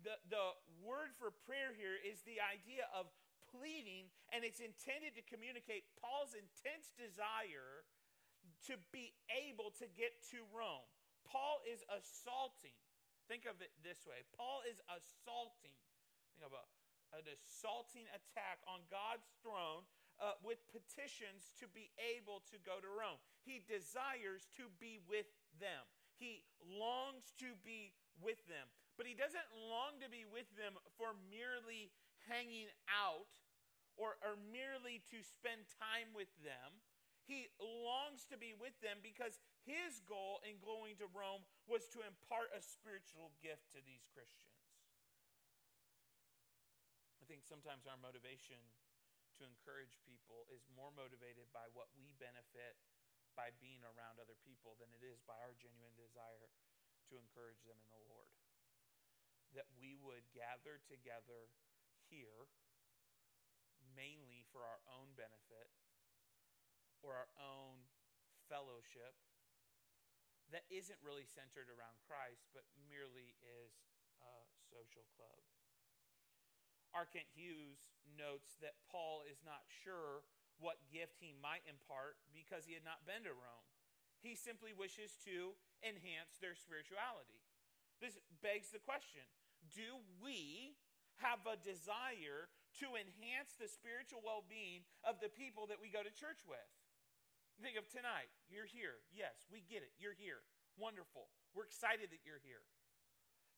The, 0.03 0.15
the 0.32 0.56
word 0.79 1.12
for 1.20 1.32
prayer 1.48 1.75
here 1.75 2.00
is 2.00 2.24
the 2.24 2.39
idea 2.39 2.88
of 2.96 3.12
pleading, 3.51 4.08
and 4.32 4.48
it's 4.48 4.63
intended 4.63 5.18
to 5.20 5.24
communicate 5.25 5.89
Paul's 6.00 6.38
intense 6.38 6.94
desire 6.96 7.84
to 8.68 8.79
be 8.91 9.12
able 9.27 9.75
to 9.79 9.88
get 9.96 10.15
to 10.32 10.44
Rome. 10.51 10.88
Paul 11.27 11.62
is 11.68 11.84
assaulting. 11.91 12.75
Think 13.27 13.46
of 13.46 13.62
it 13.62 13.70
this 13.86 14.08
way 14.10 14.25
Paul 14.34 14.65
is 14.65 14.82
assaulting. 14.89 15.77
Think 16.34 16.41
of 16.50 16.53
a, 16.56 16.63
an 17.13 17.25
assaulting 17.29 18.10
attack 18.10 18.63
on 18.65 18.82
God's 18.89 19.29
throne 19.46 19.86
uh, 20.20 20.36
with 20.44 20.60
petitions 20.68 21.56
to 21.60 21.66
be 21.72 21.90
able 21.98 22.44
to 22.52 22.60
go 22.62 22.80
to 22.84 22.92
Rome. 22.92 23.20
He 23.44 23.64
desires 23.64 24.52
to 24.60 24.68
be 24.80 25.00
with 25.08 25.32
them, 25.60 25.88
he 26.20 26.44
longs 26.64 27.32
to 27.40 27.56
be 27.64 27.96
with 28.20 28.40
them. 28.52 28.68
But 29.00 29.08
he 29.08 29.16
doesn't 29.16 29.48
long 29.56 29.96
to 30.04 30.12
be 30.12 30.28
with 30.28 30.52
them 30.60 30.76
for 31.00 31.16
merely 31.32 31.88
hanging 32.28 32.68
out 32.92 33.32
or, 33.96 34.20
or 34.20 34.36
merely 34.52 35.00
to 35.08 35.24
spend 35.24 35.64
time 35.80 36.12
with 36.12 36.28
them. 36.44 36.84
He 37.24 37.48
longs 37.62 38.28
to 38.28 38.36
be 38.36 38.52
with 38.58 38.76
them 38.84 39.00
because 39.00 39.40
his 39.64 40.04
goal 40.04 40.44
in 40.44 40.60
going 40.60 41.00
to 41.00 41.08
Rome 41.16 41.48
was 41.64 41.88
to 41.96 42.04
impart 42.04 42.52
a 42.52 42.60
spiritual 42.60 43.32
gift 43.40 43.72
to 43.72 43.80
these 43.88 44.04
Christians. 44.12 44.60
I 47.22 47.30
think 47.30 47.46
sometimes 47.46 47.86
our 47.86 48.00
motivation 48.02 48.60
to 49.39 49.48
encourage 49.48 49.96
people 50.03 50.43
is 50.51 50.67
more 50.75 50.91
motivated 50.91 51.48
by 51.55 51.72
what 51.72 51.88
we 51.96 52.12
benefit 52.19 52.75
by 53.39 53.55
being 53.63 53.79
around 53.88 54.19
other 54.19 54.36
people 54.43 54.75
than 54.75 54.91
it 54.91 55.00
is 55.00 55.24
by 55.24 55.39
our 55.39 55.55
genuine 55.55 55.96
desire 55.96 56.51
to 57.08 57.15
encourage 57.15 57.63
them 57.63 57.79
in 57.79 57.89
the 57.89 58.05
Lord. 58.12 58.36
That 59.55 59.72
we 59.79 59.96
would 59.96 60.27
gather 60.36 60.84
together 60.84 61.48
here 62.12 62.51
mainly 63.96 64.43
for 64.51 64.62
our 64.62 64.84
own 64.91 65.15
benefit 65.15 65.72
or 67.00 67.15
our 67.15 67.31
own 67.39 67.88
fellowship 68.51 69.15
that 70.51 70.65
isn't 70.67 71.00
really 71.05 71.25
centered 71.25 71.69
around 71.69 71.96
Christ, 72.10 72.50
but 72.51 72.65
merely 72.89 73.38
is 73.39 73.72
a 74.19 74.36
social 74.67 75.05
club. 75.13 75.39
R. 76.93 77.05
Kent 77.05 77.29
Hughes 77.34 77.93
notes 78.17 78.58
that 78.60 78.81
Paul 78.89 79.24
is 79.29 79.41
not 79.46 79.65
sure 79.69 80.25
what 80.60 80.81
gift 80.91 81.22
he 81.24 81.31
might 81.39 81.63
impart 81.69 82.19
because 82.36 82.67
he 82.67 82.75
had 82.75 82.84
not 82.84 83.08
been 83.08 83.24
to 83.24 83.34
Rome. 83.34 83.67
He 84.19 84.36
simply 84.36 84.75
wishes 84.75 85.15
to 85.24 85.55
enhance 85.79 86.36
their 86.43 86.58
spirituality. 86.58 87.39
This 88.03 88.19
begs 88.43 88.72
the 88.72 88.84
question 88.84 89.24
do 89.75 90.00
we 90.24 90.75
have 91.19 91.43
a 91.43 91.60
desire 91.60 92.48
to 92.79 92.96
enhance 92.96 93.60
the 93.60 93.67
spiritual 93.67 94.24
well 94.24 94.43
being 94.48 94.88
of 95.03 95.19
the 95.19 95.31
people 95.31 95.67
that 95.67 95.84
we 95.84 95.91
go 95.91 96.03
to 96.03 96.12
church 96.12 96.43
with? 96.48 96.69
Think 97.60 97.75
of 97.75 97.91
tonight. 97.91 98.31
You're 98.48 98.67
here. 98.67 99.03
Yes, 99.12 99.43
we 99.51 99.67
get 99.67 99.84
it. 99.84 99.91
You're 100.00 100.15
here. 100.15 100.48
Wonderful. 100.79 101.27
We're 101.51 101.67
excited 101.67 102.08
that 102.15 102.24
you're 102.24 102.39
here. 102.39 102.63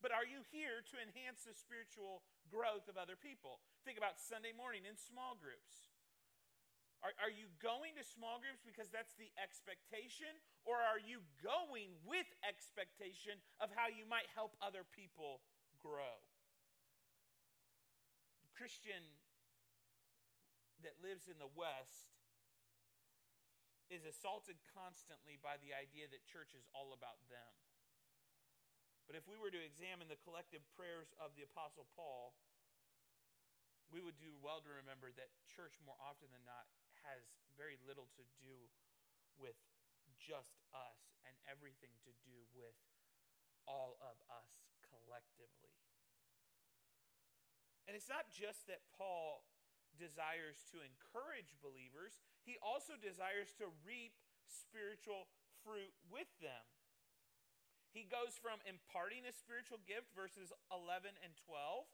But 0.02 0.10
are 0.10 0.26
you 0.26 0.42
here 0.50 0.82
to 0.82 0.96
enhance 0.98 1.46
the 1.46 1.54
spiritual 1.54 2.26
growth 2.52 2.92
of 2.92 3.00
other 3.00 3.16
people? 3.16 3.64
Think 3.88 3.96
about 3.96 4.20
Sunday 4.20 4.52
morning 4.52 4.84
in 4.84 5.00
small 5.00 5.40
groups. 5.40 5.96
Are, 7.02 7.16
are 7.18 7.34
you 7.34 7.50
going 7.58 7.98
to 7.98 8.06
small 8.06 8.38
groups 8.38 8.62
because 8.62 8.94
that's 8.94 9.18
the 9.18 9.34
expectation, 9.42 10.30
or 10.70 10.78
are 10.78 11.02
you 11.02 11.26
going 11.42 11.98
with 12.06 12.30
expectation 12.46 13.42
of 13.58 13.74
how 13.74 13.90
you 13.90 14.06
might 14.06 14.30
help 14.38 14.54
other 14.62 14.86
people 14.86 15.42
grow? 15.82 16.22
Christian 18.54 19.02
that 20.86 21.02
lives 21.02 21.26
in 21.26 21.42
the 21.42 21.50
West 21.58 22.14
is 23.90 24.06
assaulted 24.06 24.62
constantly 24.78 25.42
by 25.42 25.58
the 25.58 25.74
idea 25.74 26.06
that 26.14 26.22
church 26.30 26.54
is 26.54 26.70
all 26.78 26.94
about 26.94 27.18
them. 27.34 27.54
But 29.06 29.20
if 29.20 29.28
we 29.28 29.36
were 29.36 29.52
to 29.52 29.60
examine 29.60 30.08
the 30.08 30.20
collective 30.24 30.64
prayers 30.78 31.12
of 31.20 31.36
the 31.36 31.44
Apostle 31.44 31.86
Paul, 31.94 32.34
we 33.92 34.00
would 34.00 34.16
do 34.18 34.32
well 34.40 34.64
to 34.64 34.72
remember 34.72 35.12
that 35.20 35.30
church, 35.52 35.76
more 35.84 36.00
often 36.00 36.32
than 36.32 36.44
not, 36.48 36.70
has 37.04 37.28
very 37.60 37.76
little 37.84 38.08
to 38.16 38.24
do 38.40 38.56
with 39.36 39.58
just 40.16 40.64
us 40.72 41.20
and 41.28 41.36
everything 41.50 41.92
to 42.08 42.14
do 42.24 42.38
with 42.56 42.78
all 43.68 44.00
of 44.00 44.16
us 44.32 44.48
collectively. 44.88 45.76
And 47.90 48.00
it's 48.00 48.08
not 48.08 48.32
just 48.32 48.70
that 48.72 48.86
Paul 48.96 49.44
desires 50.00 50.64
to 50.72 50.80
encourage 50.80 51.60
believers, 51.60 52.24
he 52.48 52.56
also 52.64 52.96
desires 52.96 53.52
to 53.60 53.68
reap 53.84 54.16
spiritual 54.48 55.28
fruit 55.66 55.92
with 56.08 56.30
them. 56.40 56.64
He 57.92 58.08
goes 58.08 58.40
from 58.40 58.64
imparting 58.64 59.28
a 59.28 59.36
spiritual 59.36 59.84
gift, 59.84 60.16
verses 60.16 60.56
11 60.72 61.12
and 61.20 61.36
12, 61.44 61.92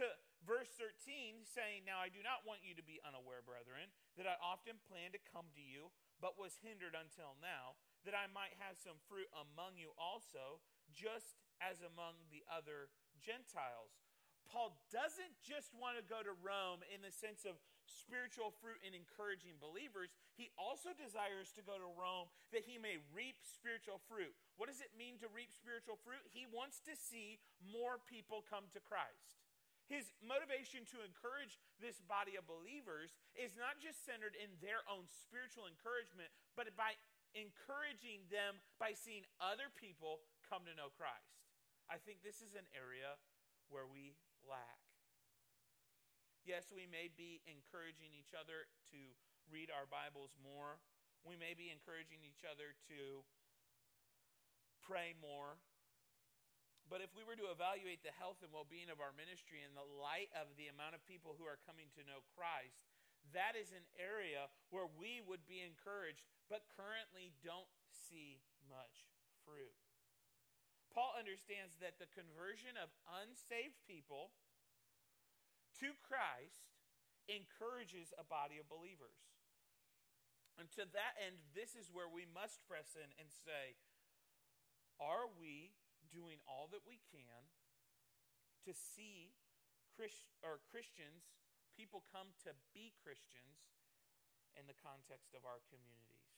to 0.00 0.04
verse 0.42 0.72
13, 0.80 1.44
saying, 1.44 1.84
Now 1.84 2.00
I 2.00 2.08
do 2.08 2.24
not 2.24 2.48
want 2.48 2.64
you 2.64 2.72
to 2.74 2.84
be 2.84 3.04
unaware, 3.04 3.44
brethren, 3.44 3.92
that 4.16 4.24
I 4.24 4.40
often 4.40 4.80
planned 4.88 5.12
to 5.12 5.30
come 5.30 5.52
to 5.52 5.62
you, 5.62 5.92
but 6.18 6.40
was 6.40 6.64
hindered 6.64 6.96
until 6.96 7.36
now, 7.44 7.76
that 8.08 8.16
I 8.16 8.26
might 8.32 8.56
have 8.56 8.80
some 8.80 8.96
fruit 9.04 9.28
among 9.36 9.76
you 9.76 9.92
also, 10.00 10.64
just 10.90 11.36
as 11.60 11.84
among 11.84 12.24
the 12.32 12.42
other 12.48 12.88
Gentiles. 13.20 14.00
Paul 14.48 14.76
doesn't 14.92 15.40
just 15.40 15.72
want 15.72 15.96
to 15.96 16.04
go 16.04 16.20
to 16.20 16.36
Rome 16.40 16.84
in 16.92 17.00
the 17.00 17.12
sense 17.12 17.48
of 17.48 17.56
spiritual 17.86 18.52
fruit 18.60 18.80
in 18.84 18.96
encouraging 18.96 19.56
believers, 19.60 20.12
he 20.34 20.52
also 20.56 20.92
desires 20.92 21.52
to 21.56 21.62
go 21.62 21.76
to 21.76 21.88
Rome 21.96 22.28
that 22.50 22.64
he 22.64 22.80
may 22.80 23.00
reap 23.12 23.40
spiritual 23.44 24.00
fruit. 24.10 24.34
What 24.56 24.68
does 24.68 24.80
it 24.80 24.96
mean 24.96 25.20
to 25.20 25.28
reap 25.32 25.52
spiritual 25.52 26.00
fruit? 26.00 26.24
He 26.30 26.48
wants 26.48 26.80
to 26.88 26.94
see 26.96 27.40
more 27.60 28.00
people 28.04 28.44
come 28.44 28.68
to 28.72 28.80
Christ. 28.80 29.40
His 29.84 30.16
motivation 30.24 30.88
to 30.96 31.04
encourage 31.04 31.60
this 31.76 32.00
body 32.08 32.40
of 32.40 32.48
believers 32.48 33.12
is 33.36 33.52
not 33.52 33.76
just 33.76 34.00
centered 34.08 34.32
in 34.32 34.48
their 34.64 34.80
own 34.88 35.04
spiritual 35.12 35.68
encouragement, 35.68 36.32
but 36.56 36.72
by 36.72 36.96
encouraging 37.36 38.24
them 38.32 38.56
by 38.80 38.96
seeing 38.96 39.28
other 39.42 39.68
people 39.76 40.24
come 40.48 40.64
to 40.64 40.72
know 40.72 40.88
Christ. 40.94 41.44
I 41.90 42.00
think 42.00 42.24
this 42.24 42.40
is 42.40 42.56
an 42.56 42.64
area 42.72 43.20
where 43.68 43.84
we 43.84 44.16
lack. 44.48 44.93
Yes, 46.44 46.68
we 46.68 46.84
may 46.84 47.08
be 47.08 47.40
encouraging 47.48 48.12
each 48.12 48.36
other 48.36 48.68
to 48.92 49.00
read 49.48 49.72
our 49.72 49.88
Bibles 49.88 50.36
more. 50.44 50.76
We 51.24 51.40
may 51.40 51.56
be 51.56 51.72
encouraging 51.72 52.20
each 52.20 52.44
other 52.44 52.76
to 52.92 53.24
pray 54.84 55.16
more. 55.24 55.56
But 56.92 57.00
if 57.00 57.16
we 57.16 57.24
were 57.24 57.40
to 57.40 57.48
evaluate 57.48 58.04
the 58.04 58.12
health 58.12 58.44
and 58.44 58.52
well 58.52 58.68
being 58.68 58.92
of 58.92 59.00
our 59.00 59.16
ministry 59.16 59.64
in 59.64 59.72
the 59.72 59.88
light 59.96 60.28
of 60.36 60.52
the 60.60 60.68
amount 60.68 60.92
of 60.92 61.00
people 61.08 61.32
who 61.32 61.48
are 61.48 61.56
coming 61.64 61.88
to 61.96 62.04
know 62.04 62.20
Christ, 62.36 62.84
that 63.32 63.56
is 63.56 63.72
an 63.72 63.88
area 63.96 64.52
where 64.68 64.84
we 65.00 65.24
would 65.24 65.48
be 65.48 65.64
encouraged, 65.64 66.28
but 66.52 66.68
currently 66.76 67.32
don't 67.40 67.72
see 67.88 68.44
much 68.68 69.08
fruit. 69.48 69.72
Paul 70.92 71.16
understands 71.16 71.80
that 71.80 71.96
the 71.96 72.12
conversion 72.12 72.76
of 72.76 72.92
unsaved 73.08 73.80
people 73.88 74.36
to 75.80 75.94
Christ 76.04 76.70
encourages 77.26 78.12
a 78.14 78.24
body 78.26 78.60
of 78.60 78.68
believers. 78.68 79.18
And 80.54 80.70
to 80.78 80.86
that 80.94 81.18
end, 81.18 81.40
this 81.50 81.74
is 81.74 81.90
where 81.90 82.06
we 82.06 82.28
must 82.30 82.62
press 82.70 82.94
in 82.94 83.10
and 83.18 83.26
say, 83.26 83.74
are 85.02 85.26
we 85.26 85.74
doing 86.14 86.38
all 86.46 86.70
that 86.70 86.86
we 86.86 87.02
can 87.10 87.50
to 88.62 88.70
see 88.70 89.34
Christ, 89.98 90.30
or 90.46 90.62
Christians, 90.70 91.26
people 91.74 92.06
come 92.06 92.30
to 92.46 92.54
be 92.70 92.94
Christians 93.02 93.66
in 94.54 94.70
the 94.70 94.78
context 94.78 95.34
of 95.34 95.42
our 95.42 95.58
communities? 95.66 96.30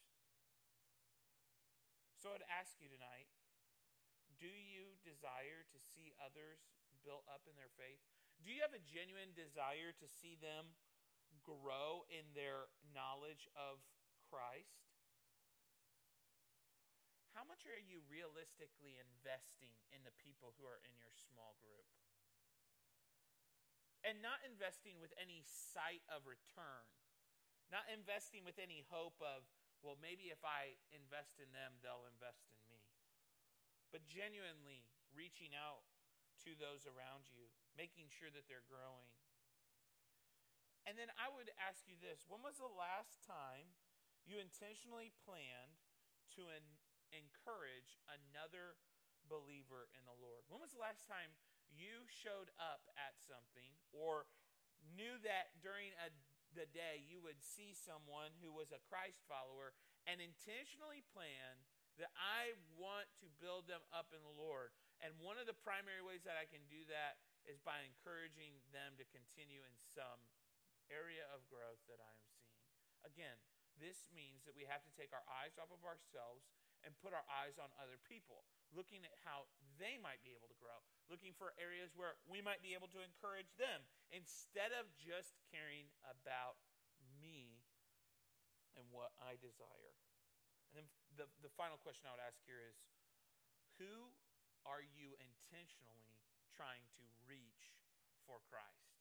So 2.16 2.33
I'd 2.33 2.49
ask 2.49 2.81
you 2.81 2.88
tonight 2.88 3.28
do 4.37 4.52
you 4.52 4.97
desire 5.00 5.64
to 5.73 5.78
see 5.81 6.12
others 6.21 6.61
built 7.00 7.25
up 7.25 7.49
in 7.49 7.57
their 7.57 7.73
faith? 7.81 8.05
Do 8.45 8.52
you 8.52 8.62
have 8.62 8.76
a 8.76 8.83
genuine 8.83 9.35
desire 9.35 9.90
to 9.97 10.07
see 10.07 10.38
them 10.38 10.76
grow 11.47 12.02
in 12.11 12.26
their 12.35 12.66
knowledge 12.90 13.47
of 13.55 13.78
Christ, 14.26 14.83
how 17.38 17.45
much 17.47 17.69
are 17.69 17.78
you 17.78 18.02
realistically 18.09 18.97
investing 18.99 19.76
in 19.93 20.02
the 20.02 20.14
people 20.19 20.57
who 20.57 20.64
are 20.64 20.81
in 20.83 20.97
your 20.97 21.12
small 21.14 21.55
group? 21.61 21.87
And 24.02 24.25
not 24.25 24.40
investing 24.47 24.99
with 25.02 25.12
any 25.21 25.45
sight 25.45 26.02
of 26.09 26.25
return, 26.25 26.87
not 27.69 27.85
investing 27.90 28.47
with 28.47 28.57
any 28.57 28.87
hope 28.88 29.19
of, 29.21 29.45
well, 29.85 29.99
maybe 29.99 30.33
if 30.33 30.40
I 30.47 30.78
invest 30.95 31.43
in 31.43 31.50
them, 31.52 31.76
they'll 31.85 32.09
invest 32.09 32.49
in 32.49 32.62
me. 32.71 32.87
But 33.93 34.09
genuinely 34.09 34.88
reaching 35.12 35.52
out 35.52 35.85
to 36.47 36.57
those 36.57 36.87
around 36.87 37.28
you, 37.28 37.52
making 37.76 38.09
sure 38.11 38.33
that 38.33 38.49
they're 38.49 38.66
growing. 38.66 39.12
And 40.88 40.95
then 40.95 41.11
I 41.18 41.28
would 41.28 41.50
ask 41.59 41.85
you 41.87 41.99
this 41.99 42.25
when 42.26 42.40
was 42.40 42.59
the 42.59 42.71
last 42.71 43.23
time 43.26 43.75
you 44.26 44.42
intentionally 44.42 45.14
planned 45.23 45.78
to 46.38 46.50
en- 46.50 46.78
encourage 47.14 47.99
another 48.06 48.78
believer 49.26 49.90
in 49.95 50.06
the 50.06 50.16
Lord? 50.16 50.47
When 50.47 50.62
was 50.62 50.75
the 50.75 50.83
last 50.83 51.06
time 51.11 51.35
you 51.66 52.06
showed 52.06 52.54
up 52.56 52.87
at 52.95 53.18
something 53.18 53.75
or 53.90 54.30
knew 54.95 55.18
that 55.26 55.59
during 55.59 55.90
a, 55.99 56.14
the 56.54 56.71
day 56.71 57.02
you 57.02 57.18
would 57.18 57.42
see 57.42 57.75
someone 57.75 58.30
who 58.38 58.54
was 58.54 58.71
a 58.71 58.83
Christ 58.87 59.26
follower 59.26 59.75
and 60.06 60.23
intentionally 60.23 61.02
plan 61.11 61.66
that 61.99 62.14
I 62.14 62.54
want 62.78 63.11
to 63.25 63.26
build 63.42 63.66
them 63.66 63.83
up 63.90 64.14
in 64.14 64.23
the 64.23 64.38
Lord? 64.38 64.71
And 65.02 65.16
one 65.18 65.37
of 65.40 65.50
the 65.50 65.56
primary 65.56 66.00
ways 66.04 66.23
that 66.23 66.38
I 66.38 66.47
can 66.47 66.62
do 66.71 66.87
that 66.87 67.18
is 67.46 67.62
by 67.62 67.82
encouraging 67.86 68.58
them 68.74 68.98
to 68.98 69.06
continue 69.14 69.62
in 69.62 69.74
some 69.94 70.20
area 70.90 71.26
of 71.34 71.46
growth 71.50 71.82
that 71.90 71.98
I 71.98 72.12
am 72.12 72.26
seeing. 72.30 72.62
Again, 73.06 73.38
this 73.78 74.06
means 74.10 74.42
that 74.46 74.56
we 74.56 74.66
have 74.66 74.82
to 74.86 74.92
take 74.96 75.12
our 75.12 75.24
eyes 75.28 75.58
off 75.60 75.70
of 75.70 75.82
ourselves 75.84 76.48
and 76.84 76.96
put 77.02 77.12
our 77.12 77.24
eyes 77.28 77.58
on 77.58 77.72
other 77.80 77.98
people, 78.06 78.46
looking 78.70 79.02
at 79.04 79.16
how 79.26 79.48
they 79.76 79.98
might 80.00 80.22
be 80.22 80.32
able 80.32 80.48
to 80.48 80.58
grow, 80.60 80.76
looking 81.10 81.34
for 81.34 81.56
areas 81.58 81.92
where 81.96 82.16
we 82.24 82.40
might 82.40 82.62
be 82.62 82.76
able 82.76 82.88
to 82.92 83.02
encourage 83.02 83.50
them 83.56 83.84
instead 84.12 84.72
of 84.76 84.88
just 84.96 85.36
caring 85.50 85.90
about 86.06 86.60
me 87.20 87.64
and 88.76 88.84
what 88.92 89.12
I 89.20 89.40
desire. 89.40 89.96
And 90.72 90.84
then 90.84 90.86
the, 91.16 91.26
the 91.40 91.52
final 91.56 91.80
question 91.80 92.08
I 92.08 92.12
would 92.16 92.24
ask 92.24 92.38
here 92.44 92.60
is 92.60 92.76
who 93.80 94.12
are 94.64 94.84
you 94.84 95.16
intentionally 95.20 96.15
trying 96.56 96.88
to 96.96 97.04
reach 97.28 97.76
for 98.25 98.40
Christ? 98.48 98.96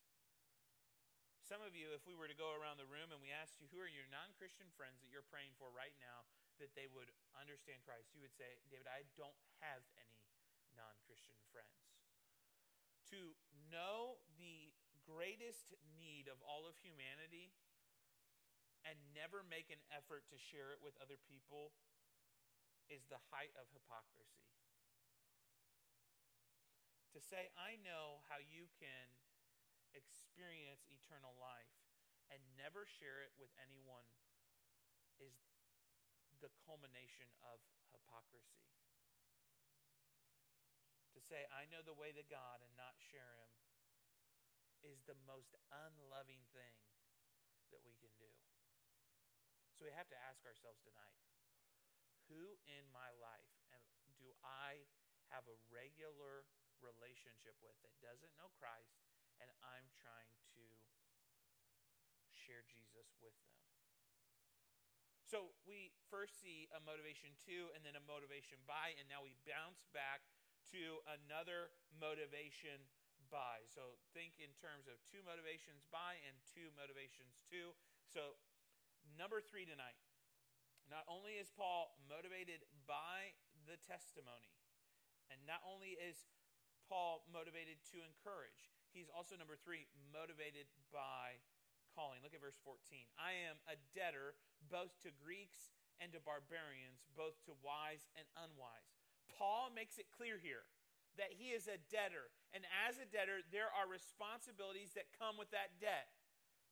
Some 1.39 1.61
of 1.61 1.77
you, 1.77 1.93
if 1.93 2.03
we 2.09 2.17
were 2.17 2.27
to 2.27 2.35
go 2.35 2.57
around 2.57 2.81
the 2.81 2.89
room 2.89 3.13
and 3.13 3.21
we 3.21 3.29
asked 3.29 3.61
you, 3.61 3.69
who 3.69 3.79
are 3.79 3.87
your 3.87 4.09
non 4.09 4.33
Christian 4.35 4.65
friends 4.75 4.99
that 4.99 5.13
you're 5.13 5.25
praying 5.29 5.53
for 5.55 5.69
right 5.71 5.93
now, 6.01 6.25
that 6.57 6.73
they 6.73 6.89
would 6.89 7.13
understand 7.37 7.85
Christ, 7.85 8.11
you 8.17 8.19
would 8.25 8.33
say, 8.33 8.57
David, 8.67 8.89
I 8.89 9.05
don't 9.13 9.37
have 9.61 9.85
any 10.01 10.25
non 10.73 10.97
Christian 11.05 11.37
friends. 11.53 11.85
To 13.13 13.37
know 13.69 14.17
the 14.41 14.73
greatest 15.05 15.77
need 15.93 16.25
of 16.25 16.41
all 16.41 16.65
of 16.65 16.81
humanity 16.81 17.53
and 18.81 18.97
never 19.13 19.45
make 19.45 19.69
an 19.69 19.81
effort 19.93 20.25
to 20.33 20.37
share 20.41 20.73
it 20.73 20.81
with 20.81 20.97
other 20.97 21.21
people 21.29 21.77
is 22.89 23.05
the 23.09 23.21
height 23.29 23.53
of 23.57 23.69
hypocrisy. 23.69 24.45
To 27.15 27.23
say, 27.23 27.47
I 27.55 27.79
know 27.79 28.19
how 28.27 28.43
you 28.43 28.67
can 28.75 29.07
experience 29.95 30.83
eternal 30.91 31.31
life 31.39 31.71
and 32.27 32.43
never 32.59 32.83
share 32.83 33.23
it 33.23 33.31
with 33.39 33.47
anyone 33.55 34.03
is 35.23 35.31
the 36.43 36.51
culmination 36.67 37.31
of 37.47 37.63
hypocrisy. 37.95 38.67
To 41.15 41.23
say, 41.23 41.47
I 41.55 41.63
know 41.71 41.79
the 41.87 41.95
way 41.95 42.11
to 42.11 42.25
God 42.27 42.59
and 42.59 42.75
not 42.75 42.99
share 42.99 43.39
Him 43.39 43.55
is 44.83 44.99
the 45.07 45.15
most 45.23 45.55
unloving 45.71 46.43
thing 46.51 46.75
that 47.71 47.79
we 47.87 47.95
can 47.95 48.11
do. 48.19 48.35
So 49.79 49.87
we 49.87 49.95
have 49.95 50.11
to 50.11 50.19
ask 50.19 50.43
ourselves 50.43 50.83
tonight 50.83 51.15
who 52.27 52.59
in 52.67 52.83
my 52.91 53.15
life 53.23 53.55
do 54.19 54.35
I 54.43 54.83
have 55.31 55.47
a 55.47 55.55
regular 55.71 56.43
relationship 56.85 57.57
with 57.65 57.73
that 57.81 57.93
doesn't 57.99 58.31
know 58.37 58.53
Christ 58.61 59.01
and 59.41 59.49
I'm 59.65 59.89
trying 59.97 60.37
to 60.53 60.63
share 62.29 62.61
Jesus 62.69 63.09
with 63.19 63.33
them? 63.41 63.57
So 65.25 65.57
we 65.65 65.89
first 66.13 66.37
see 66.37 66.69
a 66.69 66.79
motivation 66.85 67.33
to, 67.49 67.73
and 67.73 67.81
then 67.81 67.97
a 67.97 68.05
motivation 68.05 68.61
by, 68.69 68.93
and 69.01 69.09
now 69.09 69.25
we 69.25 69.33
bounce 69.41 69.89
back 69.89 70.21
to 70.69 71.01
another 71.09 71.73
motivation 71.97 72.77
by. 73.33 73.65
So 73.65 73.97
think 74.13 74.37
in 74.37 74.53
terms 74.53 74.85
of 74.85 75.01
two 75.01 75.25
motivations 75.25 75.89
by 75.89 76.21
and 76.29 76.37
two 76.45 76.69
motivations 76.77 77.41
to. 77.49 77.73
So, 78.05 78.37
number 79.17 79.41
three 79.41 79.65
tonight. 79.65 79.97
Not 80.85 81.09
only 81.09 81.41
is 81.41 81.49
Paul 81.49 81.97
motivated 82.05 82.61
by 82.85 83.33
the 83.65 83.81
testimony, 83.81 84.53
and 85.33 85.41
not 85.49 85.65
only 85.65 85.97
is 85.97 86.29
Paul 86.87 87.25
motivated 87.29 87.81
to 87.93 88.05
encourage, 88.05 88.71
he's 88.93 89.09
also, 89.09 89.35
number 89.35 89.57
three, 89.57 89.89
motivated 90.13 90.69
by 90.93 91.41
calling. 91.93 92.19
Look 92.21 92.35
at 92.35 92.43
verse 92.43 92.59
14. 92.61 93.07
I 93.15 93.47
am 93.47 93.57
a 93.65 93.79
debtor 93.95 94.35
both 94.67 94.91
to 95.07 95.15
Greeks 95.15 95.71
and 96.03 96.11
to 96.11 96.19
barbarians, 96.19 97.07
both 97.15 97.39
to 97.47 97.55
wise 97.63 98.07
and 98.19 98.27
unwise. 98.35 98.91
Paul 99.31 99.71
makes 99.71 99.95
it 99.97 100.11
clear 100.11 100.35
here 100.37 100.67
that 101.15 101.31
he 101.31 101.55
is 101.55 101.71
a 101.71 101.79
debtor. 101.87 102.31
And 102.51 102.67
as 102.87 102.99
a 102.99 103.07
debtor, 103.07 103.43
there 103.51 103.71
are 103.71 103.87
responsibilities 103.87 104.91
that 104.99 105.15
come 105.15 105.39
with 105.39 105.51
that 105.55 105.79
debt. 105.79 106.11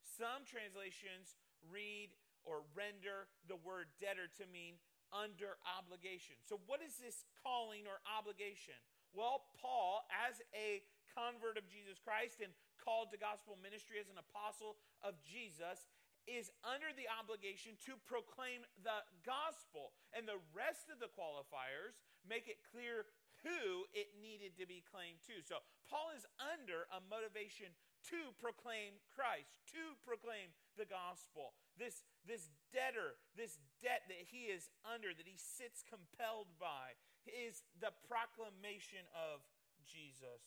Some 0.04 0.44
translations 0.44 1.40
read 1.72 2.12
or 2.44 2.68
render 2.76 3.32
the 3.48 3.56
word 3.56 3.88
debtor 4.04 4.28
to 4.40 4.46
mean 4.52 4.76
under 5.16 5.56
obligation. 5.64 6.36
So, 6.44 6.60
what 6.68 6.84
is 6.84 7.00
this 7.00 7.24
calling 7.40 7.88
or 7.88 8.04
obligation? 8.04 8.76
Well, 9.14 9.46
Paul, 9.62 10.04
as 10.10 10.42
a 10.58 10.82
convert 11.14 11.62
of 11.62 11.70
Jesus 11.70 12.02
Christ 12.02 12.42
and 12.42 12.50
called 12.82 13.14
to 13.14 13.22
gospel 13.22 13.56
ministry 13.62 14.02
as 14.02 14.10
an 14.10 14.18
apostle 14.18 14.82
of 15.06 15.16
Jesus, 15.22 15.86
is 16.26 16.50
under 16.66 16.90
the 16.96 17.06
obligation 17.08 17.78
to 17.86 18.00
proclaim 18.10 18.66
the 18.82 19.06
gospel. 19.22 19.94
And 20.16 20.26
the 20.26 20.42
rest 20.56 20.90
of 20.90 20.98
the 20.98 21.12
qualifiers 21.14 22.00
make 22.26 22.48
it 22.50 22.64
clear 22.72 23.06
who 23.44 23.84
it 23.92 24.16
needed 24.24 24.56
to 24.56 24.66
be 24.66 24.80
claimed 24.88 25.20
to. 25.28 25.44
So 25.44 25.60
Paul 25.92 26.16
is 26.16 26.24
under 26.40 26.88
a 26.96 27.04
motivation 27.04 27.76
to 28.08 28.32
proclaim 28.40 29.00
Christ, 29.12 29.52
to 29.76 29.96
proclaim 30.08 30.56
the 30.80 30.88
gospel. 30.88 31.56
This, 31.76 32.08
this 32.24 32.52
debtor, 32.72 33.20
this 33.36 33.60
debt 33.84 34.08
that 34.08 34.32
he 34.32 34.48
is 34.48 34.72
under, 34.88 35.12
that 35.12 35.28
he 35.28 35.36
sits 35.36 35.84
compelled 35.84 36.56
by, 36.56 36.96
is 37.28 37.64
the 37.80 37.96
proclamation 38.08 39.04
of 39.16 39.44
Jesus 39.88 40.44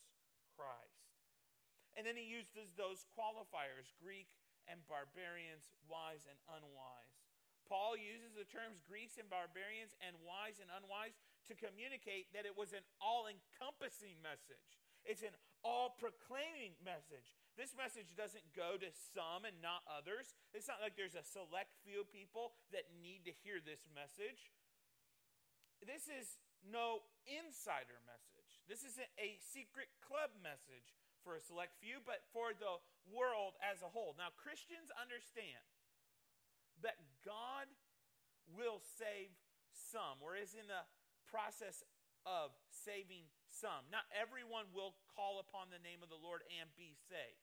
Christ. 0.54 1.16
And 1.96 2.04
then 2.04 2.16
he 2.16 2.28
uses 2.28 2.76
those 2.76 3.08
qualifiers 3.16 3.92
Greek 3.96 4.28
and 4.68 4.84
barbarians, 4.84 5.72
wise 5.88 6.28
and 6.28 6.36
unwise. 6.50 7.16
Paul 7.66 7.98
uses 7.98 8.36
the 8.36 8.46
terms 8.46 8.78
Greeks 8.86 9.18
and 9.18 9.26
barbarians 9.26 9.96
and 9.98 10.14
wise 10.22 10.62
and 10.62 10.70
unwise 10.70 11.18
to 11.50 11.58
communicate 11.58 12.30
that 12.30 12.46
it 12.46 12.54
was 12.54 12.70
an 12.70 12.86
all 13.02 13.26
encompassing 13.26 14.22
message. 14.22 14.78
It's 15.02 15.26
an 15.26 15.34
all 15.66 15.94
proclaiming 15.98 16.78
message. 16.82 17.34
This 17.58 17.74
message 17.74 18.14
doesn't 18.14 18.54
go 18.54 18.78
to 18.78 18.90
some 18.90 19.46
and 19.46 19.58
not 19.58 19.82
others. 19.86 20.34
It's 20.54 20.70
not 20.70 20.78
like 20.78 20.94
there's 20.94 21.18
a 21.18 21.26
select 21.26 21.74
few 21.82 22.06
people 22.06 22.54
that 22.70 22.86
need 23.02 23.26
to 23.26 23.34
hear 23.34 23.58
this 23.58 23.86
message. 23.90 24.54
This 25.82 26.06
is 26.06 26.38
no 26.64 27.04
insider 27.26 27.98
message. 28.06 28.62
This 28.70 28.86
isn't 28.86 29.10
a 29.18 29.36
secret 29.40 29.90
club 30.02 30.32
message 30.40 30.96
for 31.22 31.34
a 31.34 31.42
select 31.42 31.74
few, 31.82 31.98
but 32.02 32.22
for 32.30 32.54
the 32.54 32.78
world 33.10 33.58
as 33.62 33.82
a 33.82 33.90
whole. 33.90 34.14
Now, 34.14 34.30
Christians 34.34 34.94
understand 34.94 35.62
that 36.82 36.98
God 37.26 37.66
will 38.54 38.78
save 38.78 39.34
some, 39.74 40.22
or 40.22 40.38
is 40.38 40.54
in 40.54 40.70
the 40.70 40.86
process 41.26 41.82
of 42.22 42.54
saving 42.70 43.26
some. 43.50 43.86
Not 43.90 44.06
everyone 44.14 44.70
will 44.70 44.98
call 45.14 45.42
upon 45.42 45.70
the 45.70 45.82
name 45.82 46.02
of 46.02 46.10
the 46.10 46.18
Lord 46.18 46.46
and 46.58 46.70
be 46.78 46.94
saved. 47.10 47.42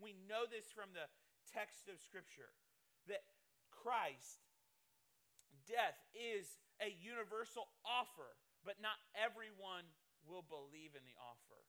We 0.00 0.16
know 0.28 0.44
this 0.48 0.68
from 0.72 0.92
the 0.92 1.08
text 1.48 1.88
of 1.88 2.00
Scripture 2.00 2.52
that 3.08 3.24
Christ, 3.70 4.44
death 5.68 5.98
is 6.12 6.60
a 6.80 6.90
universal 6.90 7.70
offer, 7.84 8.36
but 8.62 8.82
not 8.82 8.98
everyone 9.14 9.86
will 10.26 10.46
believe 10.46 10.94
in 10.94 11.02
the 11.02 11.18
offer. 11.18 11.62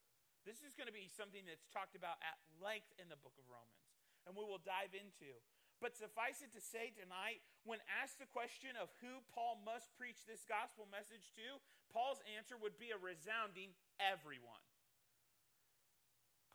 This 0.46 0.62
is 0.62 0.76
going 0.76 0.92
to 0.92 0.96
be 0.96 1.08
something 1.08 1.48
that's 1.48 1.72
talked 1.72 1.96
about 1.96 2.20
at 2.20 2.38
length 2.60 2.92
in 3.00 3.08
the 3.08 3.20
book 3.20 3.36
of 3.40 3.48
Romans, 3.48 3.90
and 4.28 4.36
we 4.36 4.44
will 4.44 4.62
dive 4.62 4.92
into. 4.92 5.40
But 5.80 6.00
suffice 6.00 6.40
it 6.40 6.56
to 6.56 6.64
say 6.64 6.96
tonight, 6.96 7.44
when 7.68 7.84
asked 7.88 8.20
the 8.20 8.30
question 8.30 8.76
of 8.80 8.92
who 9.04 9.24
Paul 9.32 9.60
must 9.68 9.92
preach 10.00 10.24
this 10.24 10.48
gospel 10.48 10.88
message 10.88 11.32
to, 11.36 11.60
Paul's 11.92 12.24
answer 12.36 12.56
would 12.56 12.80
be 12.80 12.96
a 12.96 13.00
resounding 13.00 13.76
everyone. 14.00 14.64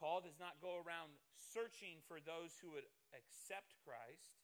Paul 0.01 0.23
does 0.23 0.39
not 0.39 0.63
go 0.63 0.79
around 0.79 1.13
searching 1.35 2.01
for 2.07 2.23
those 2.23 2.55
who 2.63 2.73
would 2.73 2.87
accept 3.13 3.75
Christ 3.83 4.39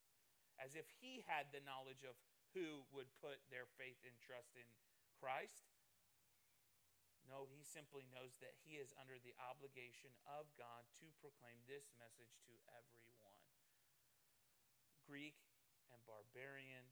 as 0.58 0.74
if 0.74 0.86
he 0.98 1.22
had 1.26 1.50
the 1.50 1.62
knowledge 1.62 2.02
of 2.06 2.18
who 2.54 2.86
would 2.94 3.10
put 3.18 3.42
their 3.50 3.66
faith 3.78 3.98
and 4.06 4.14
trust 4.22 4.54
in 4.54 4.66
Christ. 5.18 5.73
No, 7.24 7.48
he 7.48 7.64
simply 7.64 8.04
knows 8.12 8.36
that 8.44 8.54
he 8.62 8.76
is 8.76 8.92
under 9.00 9.16
the 9.18 9.34
obligation 9.40 10.12
of 10.28 10.46
God 10.60 10.84
to 11.00 11.08
proclaim 11.18 11.56
this 11.64 11.88
message 11.96 12.36
to 12.46 12.54
everyone. 12.72 13.42
Greek 15.08 15.36
and 15.92 16.00
barbarian, 16.04 16.84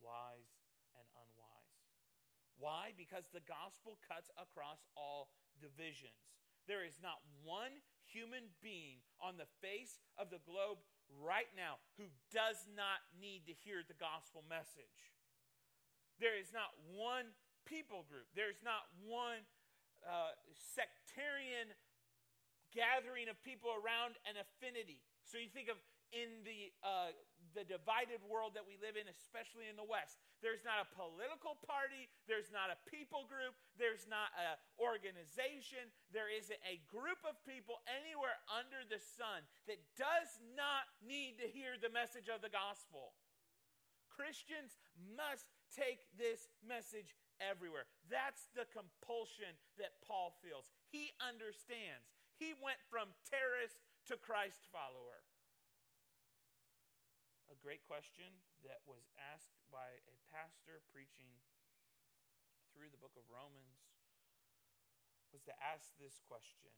wise 0.00 0.60
and 0.96 1.06
unwise. 1.16 1.76
Why? 2.60 2.92
Because 2.96 3.28
the 3.32 3.44
gospel 3.44 3.96
cuts 4.04 4.28
across 4.36 4.84
all 4.96 5.32
divisions. 5.60 6.36
There 6.68 6.84
is 6.84 7.00
not 7.00 7.24
one 7.40 7.80
human 8.04 8.52
being 8.60 9.00
on 9.20 9.40
the 9.40 9.48
face 9.64 10.00
of 10.20 10.28
the 10.28 10.44
globe 10.44 10.84
right 11.18 11.48
now 11.56 11.80
who 11.96 12.12
does 12.28 12.68
not 12.76 13.02
need 13.16 13.48
to 13.48 13.54
hear 13.56 13.82
the 13.82 13.96
gospel 13.96 14.44
message. 14.46 15.16
There 16.20 16.36
is 16.36 16.52
not 16.52 16.76
one 16.92 17.32
people 17.70 18.02
group, 18.10 18.26
there's 18.34 18.58
not 18.66 18.90
one 19.06 19.46
uh, 20.02 20.34
sectarian 20.58 21.70
gathering 22.74 23.30
of 23.30 23.38
people 23.46 23.70
around 23.70 24.18
an 24.26 24.34
affinity. 24.34 24.98
So 25.22 25.38
you 25.38 25.46
think 25.46 25.70
of 25.70 25.78
in 26.10 26.42
the, 26.42 26.74
uh, 26.82 27.14
the 27.54 27.62
divided 27.62 28.18
world 28.26 28.58
that 28.58 28.66
we 28.66 28.74
live 28.82 28.98
in, 28.98 29.06
especially 29.06 29.70
in 29.70 29.78
the 29.78 29.86
West. 29.86 30.18
There's 30.42 30.66
not 30.66 30.82
a 30.82 30.86
political 30.90 31.54
party, 31.62 32.10
there's 32.26 32.50
not 32.50 32.70
a 32.70 32.78
people 32.90 33.30
group, 33.30 33.54
there's 33.78 34.10
not 34.10 34.34
an 34.34 34.58
organization, 34.82 35.86
there 36.10 36.26
isn't 36.26 36.58
a 36.66 36.82
group 36.90 37.22
of 37.22 37.38
people 37.46 37.78
anywhere 37.86 38.38
under 38.50 38.82
the 38.86 38.98
sun 38.98 39.46
that 39.70 39.78
does 39.94 40.42
not 40.58 40.90
need 40.98 41.38
to 41.38 41.46
hear 41.46 41.78
the 41.78 41.92
message 41.92 42.26
of 42.26 42.42
the 42.42 42.50
gospel. 42.50 43.14
Christians 44.10 44.74
must 45.14 45.46
take 45.70 46.10
this 46.18 46.50
message 46.66 47.14
everywhere. 47.42 47.88
That's 48.06 48.46
the 48.52 48.68
compulsion 48.70 49.56
that 49.80 49.98
Paul 50.04 50.36
feels. 50.44 50.70
He 50.92 51.10
understands. 51.18 52.12
He 52.36 52.56
went 52.56 52.80
from 52.88 53.12
terrorist 53.28 53.80
to 54.08 54.16
Christ 54.16 54.64
follower 54.72 55.20
A 57.52 57.56
great 57.60 57.84
question 57.84 58.30
that 58.64 58.80
was 58.86 59.10
asked 59.34 59.58
by 59.68 60.00
a 60.08 60.16
pastor 60.32 60.80
preaching 60.88 61.28
through 62.72 62.88
the 62.88 63.02
book 63.02 63.12
of 63.18 63.26
Romans 63.28 63.90
was 65.34 65.42
to 65.46 65.54
ask 65.60 65.94
this 65.98 66.18
question 66.26 66.72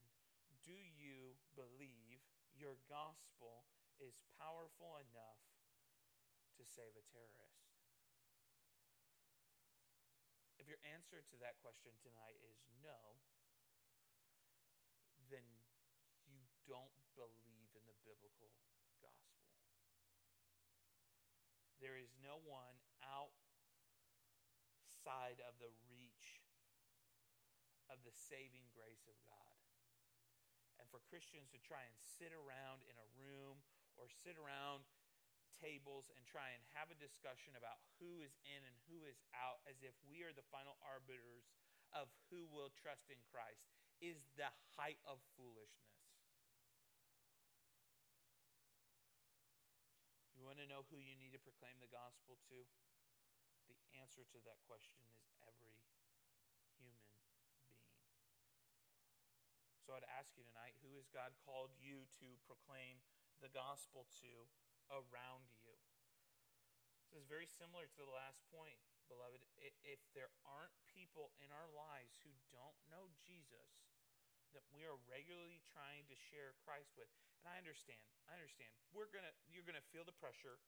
Do 0.64 0.75
you 0.75 1.37
believe 1.55 2.25
your 2.57 2.81
gospel 2.88 3.64
is 4.01 4.18
powerful 4.40 4.98
enough 4.98 5.40
to 6.59 6.64
save 6.66 6.96
a 6.98 7.05
terrorist? 7.09 7.72
If 10.61 10.62
your 10.72 10.80
answer 10.88 11.20
to 11.28 11.37
that 11.44 11.61
question 11.61 11.92
tonight 12.00 12.40
is 12.48 12.56
no, 12.80 12.96
then 15.28 15.44
you 16.24 16.40
don't 16.64 16.96
believe 17.12 17.68
in 17.76 17.85
the 17.85 17.92
biblical 18.08 18.48
gospel. 19.04 19.52
there 21.76 22.00
is 22.00 22.14
no 22.24 22.40
one 22.48 22.78
outside 23.04 23.35
of 25.44 25.58
the 25.61 25.68
reach 25.92 26.40
of 27.90 28.00
the 28.06 28.14
saving 28.14 28.70
grace 28.72 29.04
of 29.11 29.18
God. 29.28 29.58
And 30.80 30.87
for 30.88 31.04
Christians 31.11 31.52
to 31.52 31.61
try 31.61 31.85
and 31.85 31.98
sit 32.16 32.32
around 32.32 32.87
in 32.87 32.96
a 32.96 33.12
room 33.18 33.61
or 34.00 34.06
sit 34.08 34.38
around 34.40 34.88
tables 35.62 36.11
and 36.18 36.27
try 36.27 36.51
and 36.51 36.62
have 36.75 36.90
a 36.90 36.98
discussion 36.98 37.55
about 37.55 37.79
who 38.03 38.18
is 38.18 38.35
in 38.42 38.66
and 38.66 38.75
who 38.90 39.07
is 39.07 39.22
out 39.31 39.62
as 39.70 39.79
if 39.87 39.94
we 40.11 40.27
are 40.27 40.35
the 40.35 40.44
final 40.51 40.75
arbiters 40.83 41.46
of 41.94 42.11
who 42.27 42.51
will 42.51 42.75
trust 42.75 43.07
in 43.07 43.22
Christ 43.31 43.70
is 44.03 44.27
the 44.35 44.51
height 44.75 44.98
of 45.07 45.22
foolishness. 45.38 46.03
You 50.35 50.42
want 50.42 50.59
to 50.59 50.66
know 50.66 50.83
who 50.90 50.98
you 50.98 51.14
need 51.14 51.31
to 51.38 51.42
proclaim 51.46 51.79
the 51.79 51.92
gospel 51.94 52.35
to? 52.51 52.59
The 53.70 53.79
answer 54.03 54.27
to 54.27 54.38
that 54.42 54.59
question 54.66 54.98
is 55.14 55.22
every 55.46 55.79
human 56.83 57.07
being. 57.70 57.94
So 59.87 59.94
I'd 59.94 60.09
ask 60.11 60.35
you 60.35 60.42
tonight 60.42 60.75
who 60.83 60.98
has 60.98 61.07
God 61.14 61.31
called 61.46 61.70
you 61.79 62.11
to 62.18 62.35
proclaim 62.51 62.98
the 63.38 63.55
gospel 63.55 64.11
to 64.18 64.51
around 64.90 65.47
you? 65.61 65.75
This 67.12 67.23
is 67.23 67.29
very 67.29 67.47
similar 67.47 67.87
to 67.92 68.01
the 68.03 68.14
last 68.14 68.40
point, 68.49 68.81
beloved. 69.07 69.45
If 69.61 70.01
there 70.16 70.33
aren't 70.49 70.73
people 70.88 71.31
in 71.45 71.53
our 71.53 71.68
lives 71.71 72.16
who 72.25 72.33
don't 72.49 72.79
know 72.88 73.12
Jesus, 73.21 73.68
that 74.57 74.64
we 74.73 74.85
are 74.85 74.97
regularly 75.09 75.61
trying 75.73 76.05
to 76.09 76.16
share 76.16 76.57
Christ 76.64 76.92
with. 76.97 77.09
And 77.40 77.49
I 77.49 77.61
understand. 77.61 78.01
I 78.29 78.37
understand. 78.37 78.73
We're 78.92 79.09
gonna 79.12 79.33
you're 79.49 79.64
gonna 79.64 79.85
feel 79.92 80.05
the 80.05 80.16
pressure. 80.16 80.61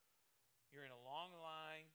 You're 0.73 0.85
in 0.85 0.93
a 0.93 1.05
long 1.07 1.31
line, 1.39 1.87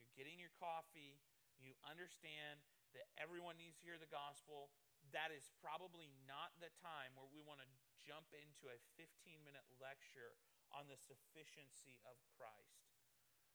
you're 0.00 0.14
getting 0.16 0.40
your 0.40 0.54
coffee, 0.56 1.20
you 1.60 1.76
understand 1.84 2.64
that 2.96 3.06
everyone 3.20 3.60
needs 3.60 3.76
to 3.78 3.84
hear 3.84 4.00
the 4.00 4.08
gospel. 4.08 4.72
That 5.12 5.28
is 5.30 5.52
probably 5.60 6.08
not 6.24 6.56
the 6.56 6.72
time 6.80 7.12
where 7.14 7.28
we 7.28 7.44
want 7.44 7.60
to 7.60 7.68
jump 8.00 8.32
into 8.32 8.72
a 8.72 8.80
15 8.96 9.08
minute 9.44 9.64
lecture 9.76 10.34
on 10.72 10.88
the 10.88 10.96
sufficiency 10.96 12.00
of 12.08 12.16
Christ. 12.32 12.88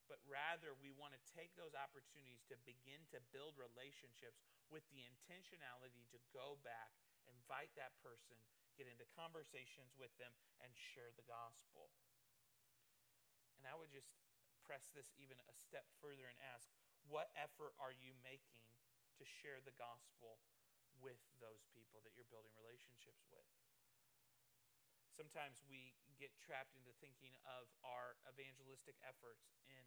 But 0.06 0.24
rather, 0.24 0.72
we 0.80 0.94
want 0.94 1.12
to 1.18 1.22
take 1.36 1.52
those 1.60 1.76
opportunities 1.76 2.46
to 2.48 2.56
begin 2.64 3.04
to 3.12 3.20
build 3.36 3.60
relationships 3.60 4.40
with 4.72 4.88
the 4.88 5.04
intentionality 5.04 6.08
to 6.16 6.20
go 6.32 6.62
back 6.64 6.96
invite 7.28 7.72
that 7.76 7.96
person, 8.00 8.40
get 8.80 8.88
into 8.88 9.04
conversations 9.16 9.92
with 10.00 10.12
them, 10.16 10.32
and 10.64 10.72
share 10.76 11.12
the 11.16 11.28
gospel. 11.28 11.92
And 13.60 13.68
I 13.68 13.76
would 13.76 13.92
just 13.92 14.12
press 14.64 14.92
this 14.92 15.12
even 15.20 15.40
a 15.48 15.56
step 15.56 15.88
further 16.00 16.28
and 16.28 16.40
ask 16.56 16.68
what 17.08 17.32
effort 17.40 17.72
are 17.80 17.96
you 17.96 18.16
making 18.20 18.64
to 19.20 19.24
share 19.24 19.64
the 19.64 19.76
gospel 19.80 20.40
with 21.02 21.20
those 21.42 21.64
people 21.74 22.02
that 22.04 22.14
you're 22.18 22.30
building 22.30 22.54
relationships 22.58 23.24
with? 23.30 23.46
Sometimes 25.18 25.58
we 25.66 25.98
get 26.22 26.30
trapped 26.38 26.78
into 26.78 26.94
thinking 27.02 27.34
of 27.46 27.66
our 27.82 28.18
evangelistic 28.30 28.98
efforts 29.02 29.50
in 29.66 29.86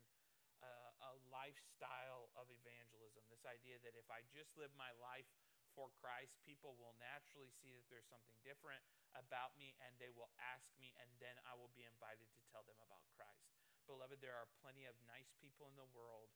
a, 0.62 0.75
a 1.07 1.12
lifestyle 1.31 2.35
of 2.35 2.51
evangelism. 2.51 3.23
This 3.31 3.46
idea 3.46 3.79
that 3.87 3.94
if 3.94 4.11
I 4.11 4.27
just 4.35 4.51
live 4.59 4.75
my 4.75 4.90
life 4.99 5.31
for 5.79 5.87
Christ, 6.03 6.35
people 6.42 6.75
will 6.83 6.99
naturally 6.99 7.55
see 7.62 7.70
that 7.79 7.87
there's 7.87 8.11
something 8.11 8.35
different 8.42 8.83
about 9.14 9.55
me 9.55 9.79
and 9.87 9.94
they 10.03 10.11
will 10.11 10.31
ask 10.51 10.66
me, 10.83 10.90
and 10.99 11.07
then 11.23 11.38
I 11.46 11.55
will 11.55 11.70
be 11.79 11.87
invited 11.87 12.27
to 12.27 12.42
tell 12.51 12.66
them 12.66 12.79
about 12.83 13.07
Christ. 13.14 13.55
Beloved, 13.87 14.18
there 14.18 14.35
are 14.35 14.51
plenty 14.62 14.87
of 14.87 14.99
nice 15.07 15.31
people 15.38 15.70
in 15.70 15.79
the 15.79 15.90
world 15.94 16.31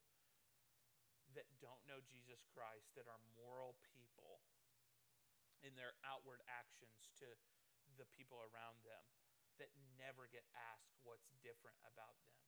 that 1.35 1.51
don't 1.59 1.83
know 1.91 1.99
Jesus 2.07 2.47
Christ, 2.55 2.95
that 2.95 3.11
are 3.11 3.19
moral 3.35 3.75
people 3.91 4.39
in 5.65 5.73
their 5.75 5.97
outward 6.05 6.45
actions 6.47 7.09
to 7.25 7.29
the 7.97 8.07
people 8.13 8.39
around 8.45 8.79
them, 8.85 9.05
that 9.57 9.73
never 9.97 10.29
get 10.29 10.45
asked 10.75 10.93
what's 11.07 11.31
different 11.41 11.79
about 11.87 12.15
them. 12.27 12.39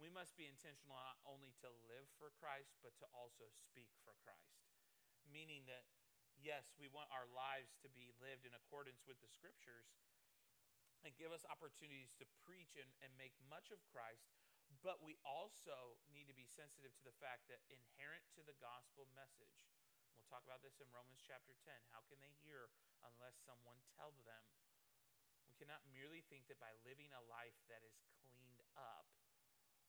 We 0.00 0.10
must 0.10 0.34
be 0.38 0.46
intentional 0.46 0.98
not 0.98 1.20
only 1.26 1.54
to 1.62 1.68
live 1.86 2.06
for 2.18 2.34
Christ, 2.38 2.74
but 2.82 2.94
to 3.02 3.06
also 3.14 3.50
speak 3.50 3.90
for 4.02 4.14
Christ. 4.22 4.64
Meaning 5.28 5.66
that 5.68 5.84
yes, 6.38 6.70
we 6.78 6.86
want 6.90 7.10
our 7.10 7.26
lives 7.34 7.74
to 7.82 7.90
be 7.90 8.14
lived 8.22 8.46
in 8.46 8.54
accordance 8.54 9.02
with 9.04 9.18
the 9.18 9.30
scriptures 9.30 9.90
and 11.06 11.14
give 11.18 11.30
us 11.30 11.46
opportunities 11.46 12.14
to 12.18 12.26
preach 12.42 12.74
and, 12.78 12.90
and 13.02 13.10
make 13.14 13.34
much 13.46 13.70
of 13.70 13.78
Christ, 13.90 14.34
but 14.82 15.02
we 15.02 15.18
also 15.22 15.98
need 16.10 16.26
to 16.26 16.34
be 16.34 16.46
sensitive 16.46 16.94
to 16.98 17.06
the 17.06 17.18
fact 17.22 17.46
that 17.50 17.62
inherent 17.70 18.26
to 18.34 18.42
the 18.42 18.54
gospel 18.58 19.06
message, 19.14 19.62
we'll 20.18 20.34
talk 20.34 20.42
about 20.42 20.66
this 20.66 20.82
in 20.82 20.90
Romans 20.90 21.22
chapter 21.22 21.54
10. 21.62 21.70
How 21.94 22.02
can 22.10 22.18
they 22.18 22.34
hear 22.42 22.74
unless 23.06 23.38
someone 23.46 23.78
tell 23.94 24.18
them? 24.26 24.42
We 25.46 25.54
cannot 25.54 25.86
merely 25.94 26.26
think 26.26 26.50
that 26.50 26.58
by 26.58 26.74
living 26.82 27.14
a 27.14 27.22
life 27.30 27.54
that 27.70 27.86
is 27.86 28.02
cleaned 28.18 28.60
up 28.74 29.06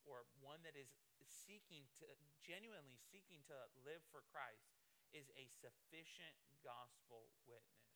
or 0.06 0.30
one 0.38 0.62
that 0.62 0.78
is 0.78 0.94
seeking 1.26 1.90
to 1.98 2.06
genuinely 2.46 2.98
seeking 3.10 3.42
to 3.50 3.58
live 3.82 4.06
for 4.14 4.22
Christ 4.30 4.70
is 5.10 5.34
a 5.34 5.50
sufficient 5.50 6.38
gospel 6.62 7.34
witness. 7.50 7.90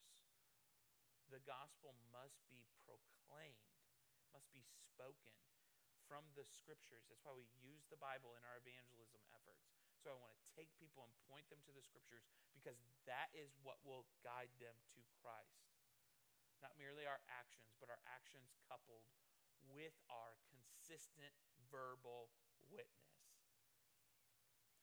The 1.30 1.42
gospel 1.46 1.94
must 2.10 2.42
be 2.50 2.66
proclaimed, 2.82 3.78
must 4.34 4.50
be 4.50 4.66
spoken 4.66 5.34
from 6.10 6.26
the 6.34 6.44
scriptures. 6.44 7.06
That's 7.06 7.22
why 7.22 7.34
we 7.34 7.46
use 7.62 7.86
the 7.88 7.98
Bible 7.98 8.34
in 8.34 8.42
our 8.44 8.58
evangelism 8.60 9.22
efforts. 9.32 9.83
So 10.04 10.12
I 10.12 10.20
want 10.20 10.36
to 10.36 10.52
take 10.52 10.68
people 10.76 11.08
and 11.08 11.16
point 11.32 11.48
them 11.48 11.64
to 11.64 11.72
the 11.72 11.80
scriptures 11.80 12.28
because 12.52 12.76
that 13.08 13.32
is 13.32 13.56
what 13.64 13.80
will 13.88 14.04
guide 14.20 14.52
them 14.60 14.76
to 14.92 15.00
Christ. 15.24 15.64
Not 16.60 16.76
merely 16.76 17.08
our 17.08 17.24
actions, 17.32 17.72
but 17.80 17.88
our 17.88 18.04
actions 18.04 18.52
coupled 18.68 19.08
with 19.64 19.96
our 20.12 20.36
consistent 20.52 21.32
verbal 21.72 22.28
witness. 22.68 23.16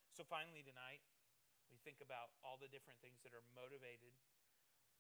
So 0.09 0.25
finally, 0.25 0.65
tonight, 0.65 1.05
we 1.69 1.77
think 1.85 2.01
about 2.01 2.33
all 2.41 2.57
the 2.57 2.67
different 2.73 2.97
things 2.97 3.21
that 3.21 3.37
are 3.37 3.45
motivated 3.53 4.17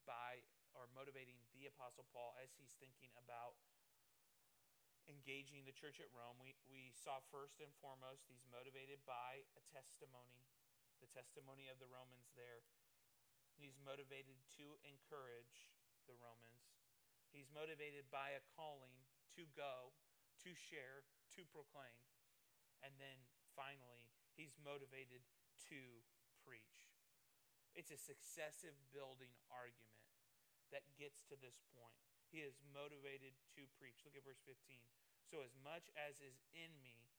by 0.05 0.45
or 0.77 0.85
motivating 0.93 1.41
the 1.57 1.65
Apostle 1.65 2.05
Paul 2.13 2.37
as 2.37 2.53
he's 2.55 2.77
thinking 2.77 3.09
about 3.17 3.57
engaging 5.09 5.65
the 5.65 5.73
church 5.73 5.97
at 5.97 6.11
Rome. 6.13 6.37
We, 6.37 6.57
we 6.69 6.93
saw 6.93 7.23
first 7.33 7.61
and 7.63 7.71
foremost 7.81 8.27
he's 8.29 8.45
motivated 8.49 9.01
by 9.05 9.45
a 9.57 9.63
testimony, 9.71 10.45
the 11.01 11.09
testimony 11.09 11.69
of 11.71 11.81
the 11.81 11.89
Romans 11.89 12.29
there. 12.37 12.61
He's 13.57 13.77
motivated 13.81 14.37
to 14.57 14.77
encourage 14.85 15.73
the 16.09 16.17
Romans. 16.17 16.81
He's 17.29 17.49
motivated 17.53 18.09
by 18.11 18.35
a 18.35 18.43
calling 18.57 19.07
to 19.37 19.47
go, 19.55 19.95
to 20.43 20.51
share, 20.51 21.07
to 21.37 21.47
proclaim. 21.47 22.01
And 22.81 22.97
then 22.97 23.23
finally, 23.55 24.09
he's 24.35 24.57
motivated 24.59 25.23
to 25.71 25.81
preach. 26.43 26.91
It's 27.71 27.93
a 27.93 27.99
successive 28.01 28.75
building 28.91 29.31
argument 29.47 30.03
that 30.75 30.83
gets 30.99 31.23
to 31.31 31.39
this 31.39 31.63
point. 31.71 32.10
He 32.31 32.39
is 32.39 32.55
motivated 32.71 33.35
to 33.59 33.67
preach. 33.75 33.99
Look 34.07 34.15
at 34.15 34.23
verse 34.23 34.39
15. 34.47 34.79
So, 35.27 35.43
as 35.43 35.51
much 35.59 35.91
as 35.99 36.15
is 36.23 36.39
in 36.55 36.71
me, 36.79 37.11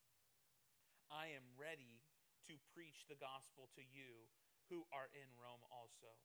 I 1.12 1.36
am 1.36 1.44
ready 1.60 2.00
to 2.48 2.56
preach 2.72 3.04
the 3.06 3.20
gospel 3.20 3.68
to 3.76 3.84
you 3.84 4.26
who 4.72 4.88
are 4.88 5.12
in 5.12 5.28
Rome 5.36 5.60
also. 5.68 6.16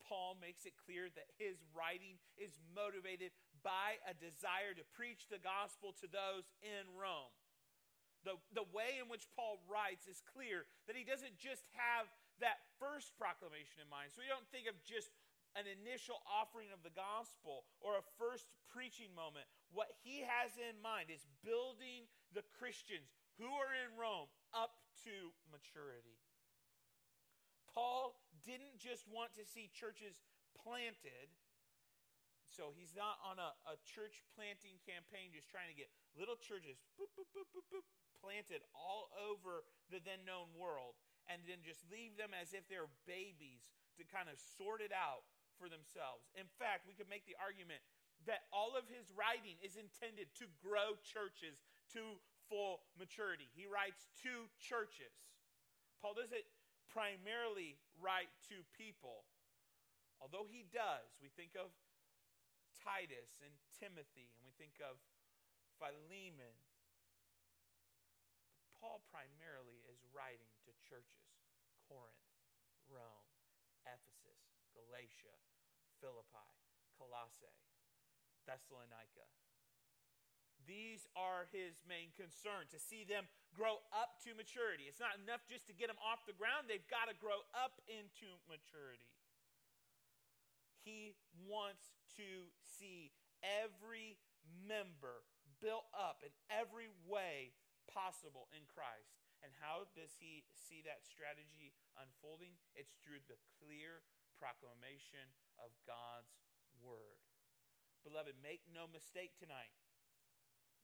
Paul 0.00 0.34
makes 0.40 0.64
it 0.64 0.74
clear 0.80 1.12
that 1.14 1.30
his 1.38 1.62
writing 1.76 2.18
is 2.34 2.58
motivated 2.74 3.30
by 3.62 4.02
a 4.08 4.16
desire 4.16 4.74
to 4.74 4.84
preach 4.96 5.30
the 5.30 5.38
gospel 5.38 5.94
to 6.02 6.10
those 6.10 6.48
in 6.64 6.90
Rome. 6.96 7.30
The, 8.26 8.38
the 8.54 8.66
way 8.70 8.98
in 8.98 9.10
which 9.10 9.30
Paul 9.34 9.62
writes 9.66 10.06
is 10.06 10.22
clear 10.22 10.66
that 10.86 10.98
he 10.98 11.02
doesn't 11.02 11.38
just 11.38 11.66
have 11.74 12.10
that 12.38 12.62
first 12.78 13.14
proclamation 13.18 13.82
in 13.82 13.90
mind. 13.90 14.14
So 14.14 14.22
we 14.22 14.30
don't 14.30 14.46
think 14.50 14.66
of 14.66 14.78
just 14.82 15.10
an 15.54 15.68
initial 15.68 16.16
offering 16.24 16.72
of 16.72 16.80
the 16.80 16.94
gospel 16.94 17.68
or 17.80 18.00
a 18.00 18.10
first 18.16 18.48
preaching 18.72 19.12
moment. 19.12 19.44
What 19.68 19.92
he 20.00 20.24
has 20.24 20.56
in 20.56 20.80
mind 20.80 21.12
is 21.12 21.28
building 21.44 22.08
the 22.32 22.44
Christians 22.56 23.12
who 23.36 23.48
are 23.48 23.72
in 23.72 23.92
Rome 23.96 24.32
up 24.56 24.80
to 25.04 25.32
maturity. 25.52 26.20
Paul 27.68 28.16
didn't 28.44 28.76
just 28.76 29.08
want 29.08 29.32
to 29.40 29.44
see 29.48 29.72
churches 29.72 30.20
planted. 30.52 31.32
So 32.44 32.76
he's 32.76 32.92
not 32.92 33.16
on 33.24 33.40
a, 33.40 33.56
a 33.64 33.80
church 33.80 34.20
planting 34.36 34.76
campaign 34.84 35.32
just 35.32 35.48
trying 35.48 35.72
to 35.72 35.76
get 35.76 35.88
little 36.12 36.36
churches 36.36 36.76
boop, 37.00 37.08
boop, 37.16 37.32
boop, 37.32 37.88
planted 38.20 38.60
all 38.76 39.08
over 39.16 39.64
the 39.88 40.04
then 40.04 40.20
known 40.28 40.52
world 40.52 41.00
and 41.32 41.40
then 41.48 41.64
just 41.64 41.80
leave 41.88 42.20
them 42.20 42.36
as 42.36 42.52
if 42.52 42.68
they're 42.68 42.92
babies 43.08 43.72
to 43.96 44.04
kind 44.04 44.28
of 44.28 44.36
sort 44.36 44.84
it 44.84 44.92
out 44.92 45.24
for 45.62 45.70
themselves. 45.70 46.26
In 46.34 46.50
fact, 46.58 46.90
we 46.90 46.98
could 46.98 47.06
make 47.06 47.22
the 47.22 47.38
argument 47.38 47.78
that 48.26 48.50
all 48.50 48.74
of 48.74 48.90
his 48.90 49.14
writing 49.14 49.54
is 49.62 49.78
intended 49.78 50.34
to 50.42 50.50
grow 50.58 50.98
churches 51.06 51.62
to 51.94 52.18
full 52.50 52.82
maturity. 52.98 53.46
He 53.54 53.70
writes 53.70 54.10
to 54.26 54.50
churches. 54.58 55.14
Paul 56.02 56.18
doesn't 56.18 56.42
primarily 56.90 57.78
write 58.02 58.34
to 58.50 58.66
people. 58.74 59.22
Although 60.18 60.50
he 60.50 60.66
does, 60.70 61.14
we 61.22 61.30
think 61.30 61.54
of 61.54 61.70
Titus 62.78 63.38
and 63.42 63.54
Timothy, 63.78 64.34
and 64.34 64.42
we 64.42 64.54
think 64.58 64.78
of 64.82 64.98
Philemon. 65.78 66.58
But 68.54 68.66
Paul 68.78 69.02
primarily 69.10 69.82
is 69.86 70.02
writing 70.10 70.50
to 70.66 70.70
churches 70.82 71.26
Corinth, 71.90 72.21
Galatia, 75.02 75.34
Philippi, 75.98 76.50
Colossae, 76.94 77.58
Thessalonica. 78.46 79.26
These 80.62 81.10
are 81.18 81.50
his 81.50 81.82
main 81.90 82.14
concern 82.14 82.70
to 82.70 82.78
see 82.78 83.02
them 83.02 83.26
grow 83.50 83.82
up 83.90 84.22
to 84.22 84.30
maturity. 84.38 84.86
It's 84.86 85.02
not 85.02 85.18
enough 85.18 85.42
just 85.50 85.66
to 85.66 85.74
get 85.74 85.90
them 85.90 85.98
off 85.98 86.22
the 86.22 86.38
ground, 86.38 86.70
they've 86.70 86.86
got 86.86 87.10
to 87.10 87.18
grow 87.18 87.42
up 87.50 87.82
into 87.90 88.30
maturity. 88.46 89.10
He 90.86 91.18
wants 91.50 91.98
to 92.14 92.46
see 92.62 93.10
every 93.42 94.22
member 94.46 95.26
built 95.58 95.90
up 95.90 96.22
in 96.22 96.30
every 96.46 96.94
way 97.10 97.58
possible 97.90 98.46
in 98.54 98.62
Christ. 98.70 99.18
And 99.42 99.50
how 99.58 99.90
does 99.98 100.14
he 100.22 100.46
see 100.54 100.86
that 100.86 101.02
strategy 101.02 101.74
unfolding? 101.98 102.54
It's 102.78 102.94
through 103.02 103.26
the 103.26 103.38
clear 103.58 104.06
proclamation 104.42 105.30
of 105.62 105.70
God's 105.86 106.34
word. 106.82 107.22
Beloved, 108.02 108.34
make 108.42 108.66
no 108.74 108.90
mistake 108.90 109.38
tonight 109.38 109.70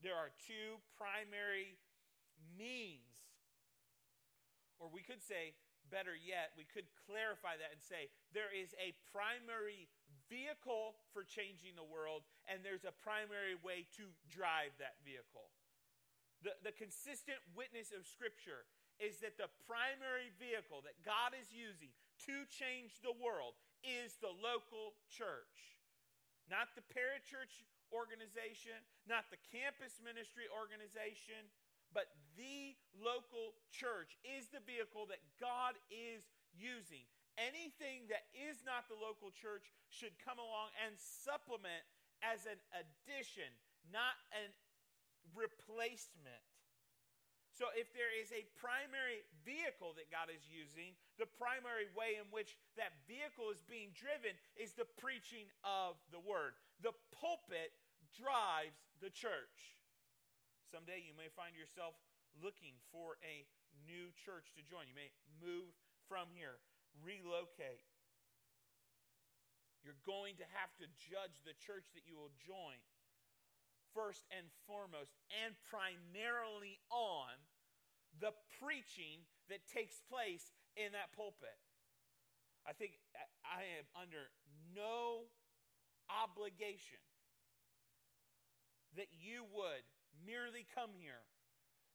there 0.03 0.15
are 0.15 0.31
two 0.39 0.79
primary 0.95 1.75
means, 2.55 3.19
or 4.79 4.87
we 4.87 5.03
could 5.03 5.23
say, 5.23 5.59
better 5.91 6.15
yet, 6.15 6.55
we 6.55 6.69
could 6.69 6.87
clarify 7.09 7.59
that 7.59 7.75
and 7.75 7.83
say 7.83 8.13
there 8.31 8.53
is 8.53 8.77
a 8.79 8.95
primary 9.11 9.91
vehicle 10.31 10.95
for 11.11 11.25
changing 11.25 11.75
the 11.75 11.87
world, 11.87 12.23
and 12.47 12.63
there's 12.63 12.87
a 12.87 12.95
primary 12.95 13.59
way 13.59 13.89
to 13.97 14.07
drive 14.31 14.77
that 14.79 15.01
vehicle. 15.03 15.51
The, 16.47 16.55
the 16.63 16.75
consistent 16.77 17.43
witness 17.57 17.91
of 17.91 18.07
Scripture 18.07 18.69
is 19.03 19.19
that 19.25 19.35
the 19.35 19.51
primary 19.67 20.31
vehicle 20.39 20.85
that 20.87 21.03
God 21.03 21.35
is 21.35 21.51
using 21.51 21.91
to 22.27 22.47
change 22.51 22.99
the 23.05 23.15
world 23.15 23.55
is 23.87 24.19
the 24.19 24.33
local 24.33 24.99
church. 25.07 25.79
Not 26.51 26.73
the 26.75 26.85
parachurch 26.91 27.63
organization, 27.93 28.77
not 29.05 29.29
the 29.29 29.41
campus 29.53 30.01
ministry 30.01 30.49
organization, 30.51 31.47
but 31.93 32.13
the 32.37 32.77
local 32.97 33.57
church 33.73 34.17
is 34.25 34.49
the 34.53 34.65
vehicle 34.65 35.09
that 35.09 35.23
God 35.41 35.77
is 35.89 36.29
using. 36.53 37.05
Anything 37.39 38.11
that 38.11 38.27
is 38.35 38.67
not 38.67 38.91
the 38.91 38.99
local 38.99 39.31
church 39.31 39.71
should 39.89 40.17
come 40.19 40.43
along 40.43 40.75
and 40.83 40.99
supplement 40.99 41.87
as 42.21 42.45
an 42.51 42.59
addition, 42.75 43.49
not 43.89 44.19
an 44.35 44.51
replacement. 45.37 46.43
So, 47.59 47.75
if 47.75 47.91
there 47.91 48.15
is 48.15 48.31
a 48.31 48.47
primary 48.55 49.27
vehicle 49.43 49.91
that 49.99 50.15
God 50.15 50.31
is 50.31 50.47
using, 50.47 50.95
the 51.19 51.27
primary 51.27 51.91
way 51.91 52.15
in 52.15 52.31
which 52.31 52.55
that 52.79 52.95
vehicle 53.11 53.51
is 53.51 53.67
being 53.67 53.91
driven 53.99 54.39
is 54.55 54.79
the 54.79 54.87
preaching 54.87 55.51
of 55.67 55.99
the 56.15 56.23
word. 56.23 56.55
The 56.87 56.95
pulpit 57.11 57.75
drives 58.15 58.79
the 59.03 59.11
church. 59.11 59.75
Someday 60.71 61.03
you 61.03 61.19
may 61.19 61.27
find 61.35 61.59
yourself 61.59 61.99
looking 62.39 62.79
for 62.95 63.19
a 63.27 63.43
new 63.83 64.15
church 64.15 64.55
to 64.55 64.63
join. 64.63 64.87
You 64.87 64.95
may 64.95 65.11
move 65.43 65.75
from 66.07 66.31
here, 66.31 66.63
relocate. 67.03 67.91
You're 69.83 69.99
going 70.07 70.39
to 70.39 70.47
have 70.55 70.71
to 70.79 70.87
judge 70.95 71.43
the 71.43 71.59
church 71.59 71.91
that 71.99 72.07
you 72.07 72.15
will 72.15 72.31
join 72.39 72.79
first 73.99 74.31
and 74.31 74.47
foremost 74.63 75.17
and 75.43 75.59
primarily 75.67 76.79
on 76.95 77.35
the 78.21 78.35
preaching 78.63 79.25
that 79.49 79.65
takes 79.71 79.99
place 80.11 80.53
in 80.77 80.93
that 80.93 81.15
pulpit. 81.15 81.57
I 82.67 82.73
think 82.77 83.01
I 83.47 83.65
am 83.81 83.87
under 83.97 84.29
no 84.77 85.31
obligation 86.11 87.01
that 88.97 89.09
you 89.15 89.45
would 89.55 89.85
merely 90.27 90.67
come 90.75 90.91
here 90.97 91.23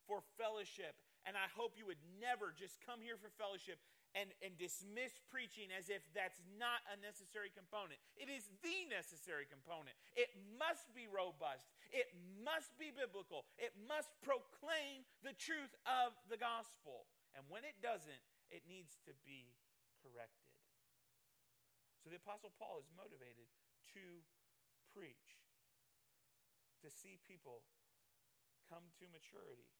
for 0.08 0.22
fellowship. 0.38 0.96
And 1.24 1.40
I 1.40 1.48
hope 1.56 1.80
you 1.80 1.88
would 1.88 2.02
never 2.20 2.52
just 2.52 2.80
come 2.84 3.00
here 3.00 3.16
for 3.16 3.32
fellowship 3.40 3.80
and, 4.14 4.30
and 4.46 4.54
dismiss 4.58 5.18
preaching 5.30 5.74
as 5.74 5.90
if 5.90 6.06
that's 6.14 6.42
not 6.58 6.86
a 6.94 6.98
necessary 7.02 7.50
component. 7.50 7.98
It 8.14 8.30
is 8.30 8.46
the 8.62 8.86
necessary 8.90 9.50
component. 9.50 9.98
It 10.14 10.34
must 10.58 10.90
be 10.94 11.10
robust, 11.10 11.70
it 11.90 12.14
must 12.42 12.74
be 12.78 12.94
biblical, 12.94 13.46
it 13.58 13.74
must 13.90 14.14
proclaim 14.22 15.06
the 15.26 15.34
truth 15.34 15.74
of 15.90 16.14
the 16.30 16.38
gospel. 16.38 17.10
And 17.34 17.42
when 17.50 17.66
it 17.66 17.82
doesn't, 17.82 18.22
it 18.54 18.62
needs 18.70 19.02
to 19.10 19.14
be 19.26 19.58
corrected. 20.06 20.54
So 22.06 22.14
the 22.14 22.22
Apostle 22.22 22.54
Paul 22.60 22.78
is 22.84 22.90
motivated 22.94 23.50
to 23.98 24.22
preach, 24.94 25.42
to 26.86 26.92
see 26.92 27.18
people 27.26 27.66
come 28.70 28.86
to 29.02 29.10
maturity. 29.10 29.72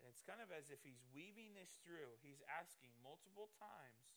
And 0.00 0.08
it's 0.08 0.22
kind 0.22 0.38
of 0.38 0.54
as 0.54 0.70
if 0.70 0.80
he's 0.86 1.02
weaving 1.10 1.58
this 1.58 1.82
through. 1.82 2.14
He's 2.22 2.40
asking 2.46 2.94
multiple 3.02 3.50
times 3.58 4.14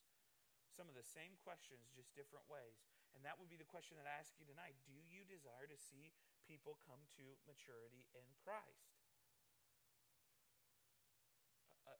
some 0.71 0.87
of 0.87 0.95
the 0.95 1.03
same 1.03 1.35
questions, 1.43 1.91
just 1.91 2.15
different 2.15 2.47
ways. 2.47 2.79
And 3.11 3.27
that 3.27 3.35
would 3.35 3.51
be 3.51 3.59
the 3.59 3.67
question 3.67 3.99
that 3.99 4.07
I 4.07 4.15
ask 4.15 4.37
you 4.39 4.47
tonight 4.47 4.79
Do 4.87 4.95
you 4.95 5.27
desire 5.27 5.67
to 5.67 5.75
see 5.75 6.15
people 6.47 6.79
come 6.87 7.03
to 7.19 7.25
maturity 7.43 8.07
in 8.15 8.27
Christ? 8.39 8.95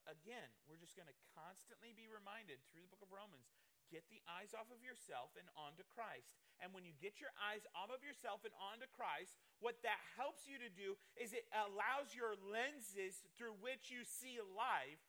Again, 0.09 0.49
we're 0.65 0.79
just 0.79 0.95
going 0.95 1.11
to 1.11 1.17
constantly 1.35 1.91
be 1.91 2.07
reminded 2.07 2.63
through 2.71 2.87
the 2.87 2.91
book 2.91 3.03
of 3.03 3.11
Romans 3.11 3.47
get 3.91 4.07
the 4.07 4.23
eyes 4.25 4.55
off 4.55 4.71
of 4.71 4.79
yourself 4.79 5.35
and 5.35 5.45
onto 5.59 5.83
Christ. 5.91 6.39
And 6.63 6.71
when 6.71 6.87
you 6.87 6.95
get 6.97 7.19
your 7.19 7.35
eyes 7.35 7.67
off 7.75 7.91
of 7.91 7.99
yourself 8.01 8.47
and 8.47 8.55
onto 8.55 8.87
Christ, 8.95 9.35
what 9.59 9.83
that 9.83 9.99
helps 10.15 10.47
you 10.47 10.55
to 10.63 10.71
do 10.71 10.95
is 11.19 11.35
it 11.35 11.45
allows 11.51 12.15
your 12.15 12.39
lenses 12.39 13.19
through 13.35 13.59
which 13.59 13.91
you 13.91 14.07
see 14.07 14.39
life 14.39 15.03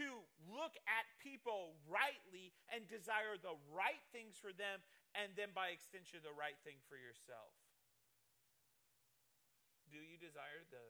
to 0.00 0.26
look 0.50 0.74
at 0.90 1.06
people 1.22 1.78
rightly 1.86 2.50
and 2.72 2.88
desire 2.90 3.38
the 3.38 3.54
right 3.70 4.02
things 4.10 4.34
for 4.34 4.50
them, 4.50 4.82
and 5.14 5.30
then 5.38 5.54
by 5.54 5.70
extension, 5.70 6.18
the 6.24 6.34
right 6.34 6.58
thing 6.66 6.82
for 6.90 6.98
yourself. 6.98 7.54
Do 9.86 10.02
you 10.02 10.18
desire 10.18 10.66
the, 10.74 10.82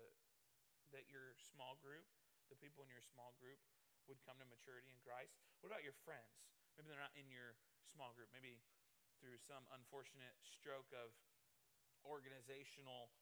that 0.96 1.04
your 1.12 1.36
small 1.36 1.76
group, 1.84 2.08
the 2.48 2.56
people 2.56 2.80
in 2.80 2.88
your 2.88 3.04
small 3.04 3.36
group, 3.36 3.60
would 4.08 4.16
come 4.24 4.40
to 4.40 4.48
maturity 4.48 4.88
in 4.88 4.96
Christ? 5.04 5.36
What 5.60 5.68
about 5.68 5.84
your 5.84 5.96
friends? 6.08 6.32
Maybe 6.74 6.90
they're 6.90 7.02
not 7.02 7.14
in 7.14 7.30
your 7.30 7.54
small 7.86 8.14
group. 8.14 8.30
Maybe 8.34 8.62
through 9.22 9.38
some 9.40 9.64
unfortunate 9.72 10.34
stroke 10.42 10.90
of 10.90 11.14
organizational 12.04 13.14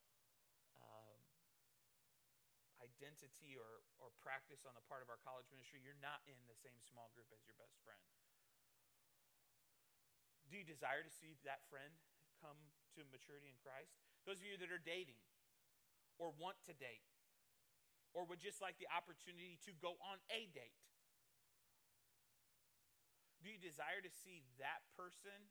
um, 0.74 1.20
identity 2.82 3.54
or, 3.54 3.86
or 4.02 4.10
practice 4.18 4.66
on 4.66 4.74
the 4.74 4.82
part 4.90 5.04
of 5.04 5.08
our 5.12 5.20
college 5.22 5.46
ministry, 5.54 5.78
you're 5.78 5.98
not 6.02 6.24
in 6.26 6.36
the 6.50 6.58
same 6.58 6.82
small 6.82 7.14
group 7.14 7.30
as 7.30 7.46
your 7.46 7.54
best 7.54 7.78
friend. 7.86 8.02
Do 10.50 10.58
you 10.58 10.66
desire 10.66 11.00
to 11.00 11.12
see 11.12 11.38
that 11.46 11.64
friend 11.70 11.94
come 12.42 12.58
to 12.98 13.06
maturity 13.08 13.48
in 13.48 13.56
Christ? 13.62 13.94
Those 14.26 14.42
of 14.42 14.46
you 14.48 14.58
that 14.60 14.68
are 14.68 14.82
dating 14.82 15.22
or 16.20 16.34
want 16.34 16.60
to 16.68 16.74
date 16.76 17.06
or 18.12 18.28
would 18.28 18.42
just 18.42 18.60
like 18.60 18.76
the 18.76 18.90
opportunity 18.92 19.56
to 19.64 19.72
go 19.80 19.96
on 20.04 20.20
a 20.28 20.50
date. 20.52 20.76
Do 23.42 23.50
you 23.50 23.58
desire 23.58 23.98
to 23.98 24.12
see 24.22 24.46
that 24.62 24.86
person 24.94 25.50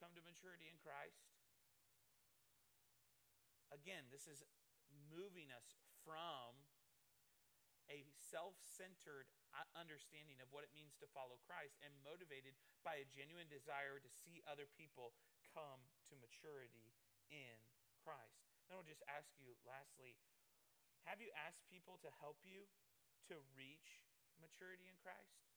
come 0.00 0.16
to 0.16 0.24
maturity 0.24 0.64
in 0.64 0.80
Christ? 0.80 1.28
Again, 3.68 4.08
this 4.08 4.24
is 4.24 4.40
moving 5.12 5.52
us 5.52 5.76
from 6.08 6.56
a 7.92 8.08
self 8.16 8.56
centered 8.64 9.28
uh, 9.52 9.68
understanding 9.76 10.40
of 10.40 10.48
what 10.48 10.64
it 10.64 10.72
means 10.72 10.96
to 11.04 11.12
follow 11.12 11.36
Christ 11.44 11.76
and 11.84 11.92
motivated 12.00 12.56
by 12.80 12.96
a 12.96 13.12
genuine 13.12 13.52
desire 13.52 14.00
to 14.00 14.08
see 14.08 14.40
other 14.48 14.64
people 14.72 15.12
come 15.52 15.84
to 16.08 16.16
maturity 16.16 16.96
in 17.28 17.60
Christ. 18.00 18.48
And 18.66 18.80
I'll 18.80 18.88
just 18.88 19.04
ask 19.04 19.36
you, 19.36 19.52
lastly, 19.68 20.16
have 21.04 21.20
you 21.20 21.28
asked 21.36 21.68
people 21.68 22.00
to 22.00 22.10
help 22.24 22.40
you 22.40 22.64
to 23.28 23.36
reach 23.52 24.00
maturity 24.40 24.88
in 24.88 24.96
Christ? 25.04 25.53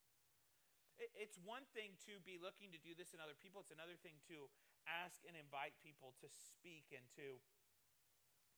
It's 0.98 1.38
one 1.38 1.62
thing 1.74 1.94
to 2.10 2.18
be 2.26 2.42
looking 2.42 2.74
to 2.74 2.80
do 2.82 2.94
this 2.94 3.14
in 3.14 3.22
other 3.22 3.38
people, 3.38 3.62
it's 3.62 3.74
another 3.74 3.94
thing 4.02 4.18
to 4.26 4.50
ask 4.86 5.22
and 5.28 5.38
invite 5.38 5.78
people 5.78 6.18
to 6.18 6.28
speak 6.30 6.90
and 6.90 7.06
to 7.14 7.38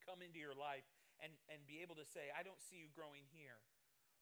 come 0.00 0.24
into 0.24 0.40
your 0.40 0.56
life 0.56 0.88
and, 1.20 1.36
and 1.52 1.60
be 1.68 1.84
able 1.84 1.96
to 2.00 2.06
say, 2.08 2.32
I 2.32 2.40
don't 2.40 2.60
see 2.60 2.80
you 2.80 2.88
growing 2.96 3.28
here. 3.28 3.60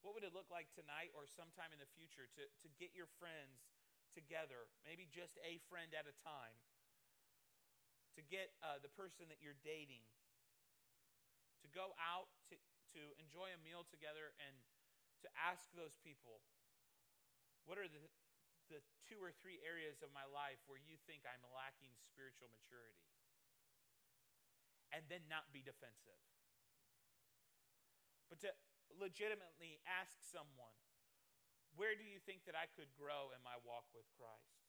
What 0.02 0.14
would 0.18 0.26
it 0.26 0.34
look 0.34 0.50
like 0.50 0.70
tonight 0.74 1.14
or 1.14 1.26
sometime 1.30 1.70
in 1.70 1.78
the 1.78 1.90
future 1.94 2.26
to, 2.38 2.42
to 2.46 2.68
get 2.78 2.94
your 2.94 3.10
friends 3.18 3.70
together, 4.14 4.66
maybe 4.82 5.06
just 5.10 5.38
a 5.42 5.62
friend 5.70 5.94
at 5.94 6.06
a 6.06 6.14
time, 6.22 6.54
to 8.18 8.22
get 8.26 8.50
uh, 8.66 8.82
the 8.82 8.90
person 8.90 9.30
that 9.30 9.38
you're 9.38 9.58
dating, 9.62 10.02
to 11.62 11.68
go 11.70 11.94
out 12.02 12.30
to, 12.50 12.58
to 12.94 13.02
enjoy 13.22 13.50
a 13.54 13.60
meal 13.62 13.86
together 13.86 14.34
and 14.42 14.54
to 15.22 15.28
ask 15.38 15.70
those 15.74 15.94
people, 16.02 16.42
what 17.68 17.76
are 17.76 17.84
the, 17.84 18.00
the 18.72 18.80
two 19.04 19.20
or 19.20 19.28
three 19.36 19.60
areas 19.60 20.00
of 20.00 20.08
my 20.16 20.24
life 20.24 20.56
where 20.64 20.80
you 20.80 20.96
think 21.04 21.28
I'm 21.28 21.44
lacking 21.52 21.92
spiritual 22.08 22.48
maturity? 22.48 23.04
And 24.88 25.04
then 25.12 25.28
not 25.28 25.52
be 25.52 25.60
defensive. 25.60 26.16
But 28.32 28.40
to 28.40 28.56
legitimately 28.96 29.84
ask 29.84 30.16
someone, 30.24 30.80
where 31.76 31.92
do 31.92 32.08
you 32.08 32.16
think 32.24 32.48
that 32.48 32.56
I 32.56 32.72
could 32.72 32.88
grow 32.96 33.28
in 33.36 33.44
my 33.44 33.60
walk 33.60 33.84
with 33.92 34.08
Christ? 34.16 34.64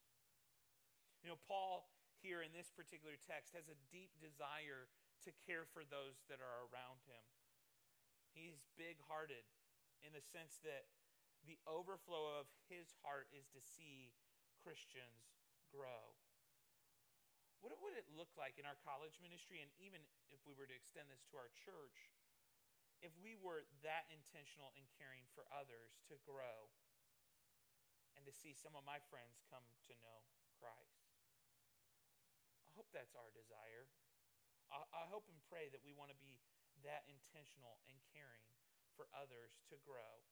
You 1.23 1.31
know, 1.31 1.39
Paul 1.47 1.87
here 2.19 2.43
in 2.43 2.51
this 2.51 2.67
particular 2.75 3.15
text 3.15 3.55
has 3.55 3.71
a 3.71 3.79
deep 3.87 4.11
desire 4.19 4.91
to 5.23 5.31
care 5.47 5.63
for 5.71 5.87
those 5.87 6.19
that 6.27 6.43
are 6.43 6.67
around 6.67 6.99
him. 7.07 7.23
He's 8.35 8.59
big 8.75 8.99
hearted 9.07 9.47
in 10.03 10.11
the 10.11 10.23
sense 10.23 10.59
that 10.67 10.87
the 11.49 11.57
overflow 11.65 12.37
of 12.37 12.45
his 12.69 12.93
heart 13.01 13.25
is 13.33 13.49
to 13.49 13.57
see 13.57 14.13
Christians 14.61 15.33
grow. 15.73 16.13
What 17.57 17.73
would 17.81 17.97
it 17.97 18.05
look 18.13 18.29
like 18.37 18.61
in 18.61 18.69
our 18.69 18.77
college 18.85 19.17
ministry, 19.17 19.65
and 19.65 19.73
even 19.81 20.05
if 20.29 20.37
we 20.45 20.53
were 20.53 20.69
to 20.69 20.77
extend 20.77 21.09
this 21.09 21.25
to 21.33 21.41
our 21.41 21.49
church, 21.57 22.13
if 23.01 23.09
we 23.17 23.33
were 23.33 23.65
that 23.81 24.05
intentional 24.13 24.69
in 24.77 24.85
caring 25.01 25.25
for 25.33 25.49
others 25.49 25.97
to 26.13 26.21
grow 26.21 26.69
and 28.13 28.23
to 28.29 28.31
see 28.31 28.53
some 28.53 28.77
of 28.77 28.85
my 28.85 29.01
friends 29.09 29.41
come 29.49 29.65
to 29.89 29.97
know 30.05 30.21
Christ? 30.61 31.09
I 32.61 32.69
hope 32.77 32.93
that's 32.93 33.17
our 33.17 33.33
desire. 33.33 33.89
I, 34.69 34.85
I 34.93 35.03
hope 35.09 35.25
and 35.25 35.41
pray 35.49 35.73
that 35.73 35.81
we 35.81 35.97
want 35.97 36.13
to 36.13 36.19
be 36.21 36.37
that 36.85 37.09
intentional 37.09 37.81
and 37.89 37.97
caring 38.13 38.45
for 38.93 39.09
others 39.11 39.59
to 39.73 39.75
grow 39.81 40.23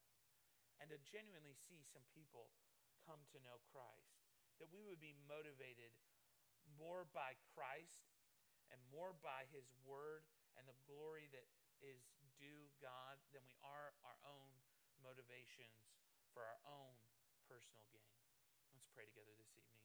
and 0.80 0.90
to 0.94 0.98
genuinely 1.10 1.58
see 1.68 1.82
some 1.94 2.06
people 2.14 2.54
come 3.06 3.22
to 3.34 3.42
know 3.42 3.62
Christ. 3.74 4.20
That 4.58 4.74
we 4.74 4.82
would 4.90 5.02
be 5.02 5.14
motivated 5.30 5.94
more 6.82 7.06
by 7.14 7.38
Christ 7.54 8.10
and 8.74 8.82
more 8.90 9.14
by 9.22 9.46
His 9.54 9.70
Word 9.86 10.26
and 10.58 10.66
the 10.66 10.78
glory 10.90 11.30
that 11.30 11.46
is 11.82 12.02
due 12.42 12.70
God 12.82 13.22
than 13.34 13.46
we 13.46 13.58
are 13.62 13.94
our 14.02 14.18
own 14.26 14.50
motivations 15.02 15.94
for 16.34 16.42
our 16.42 16.62
own 16.66 16.98
personal 17.46 17.86
gain. 17.94 18.18
Let's 18.74 18.90
pray 18.94 19.06
together 19.06 19.34
this 19.38 19.54
evening. 19.54 19.77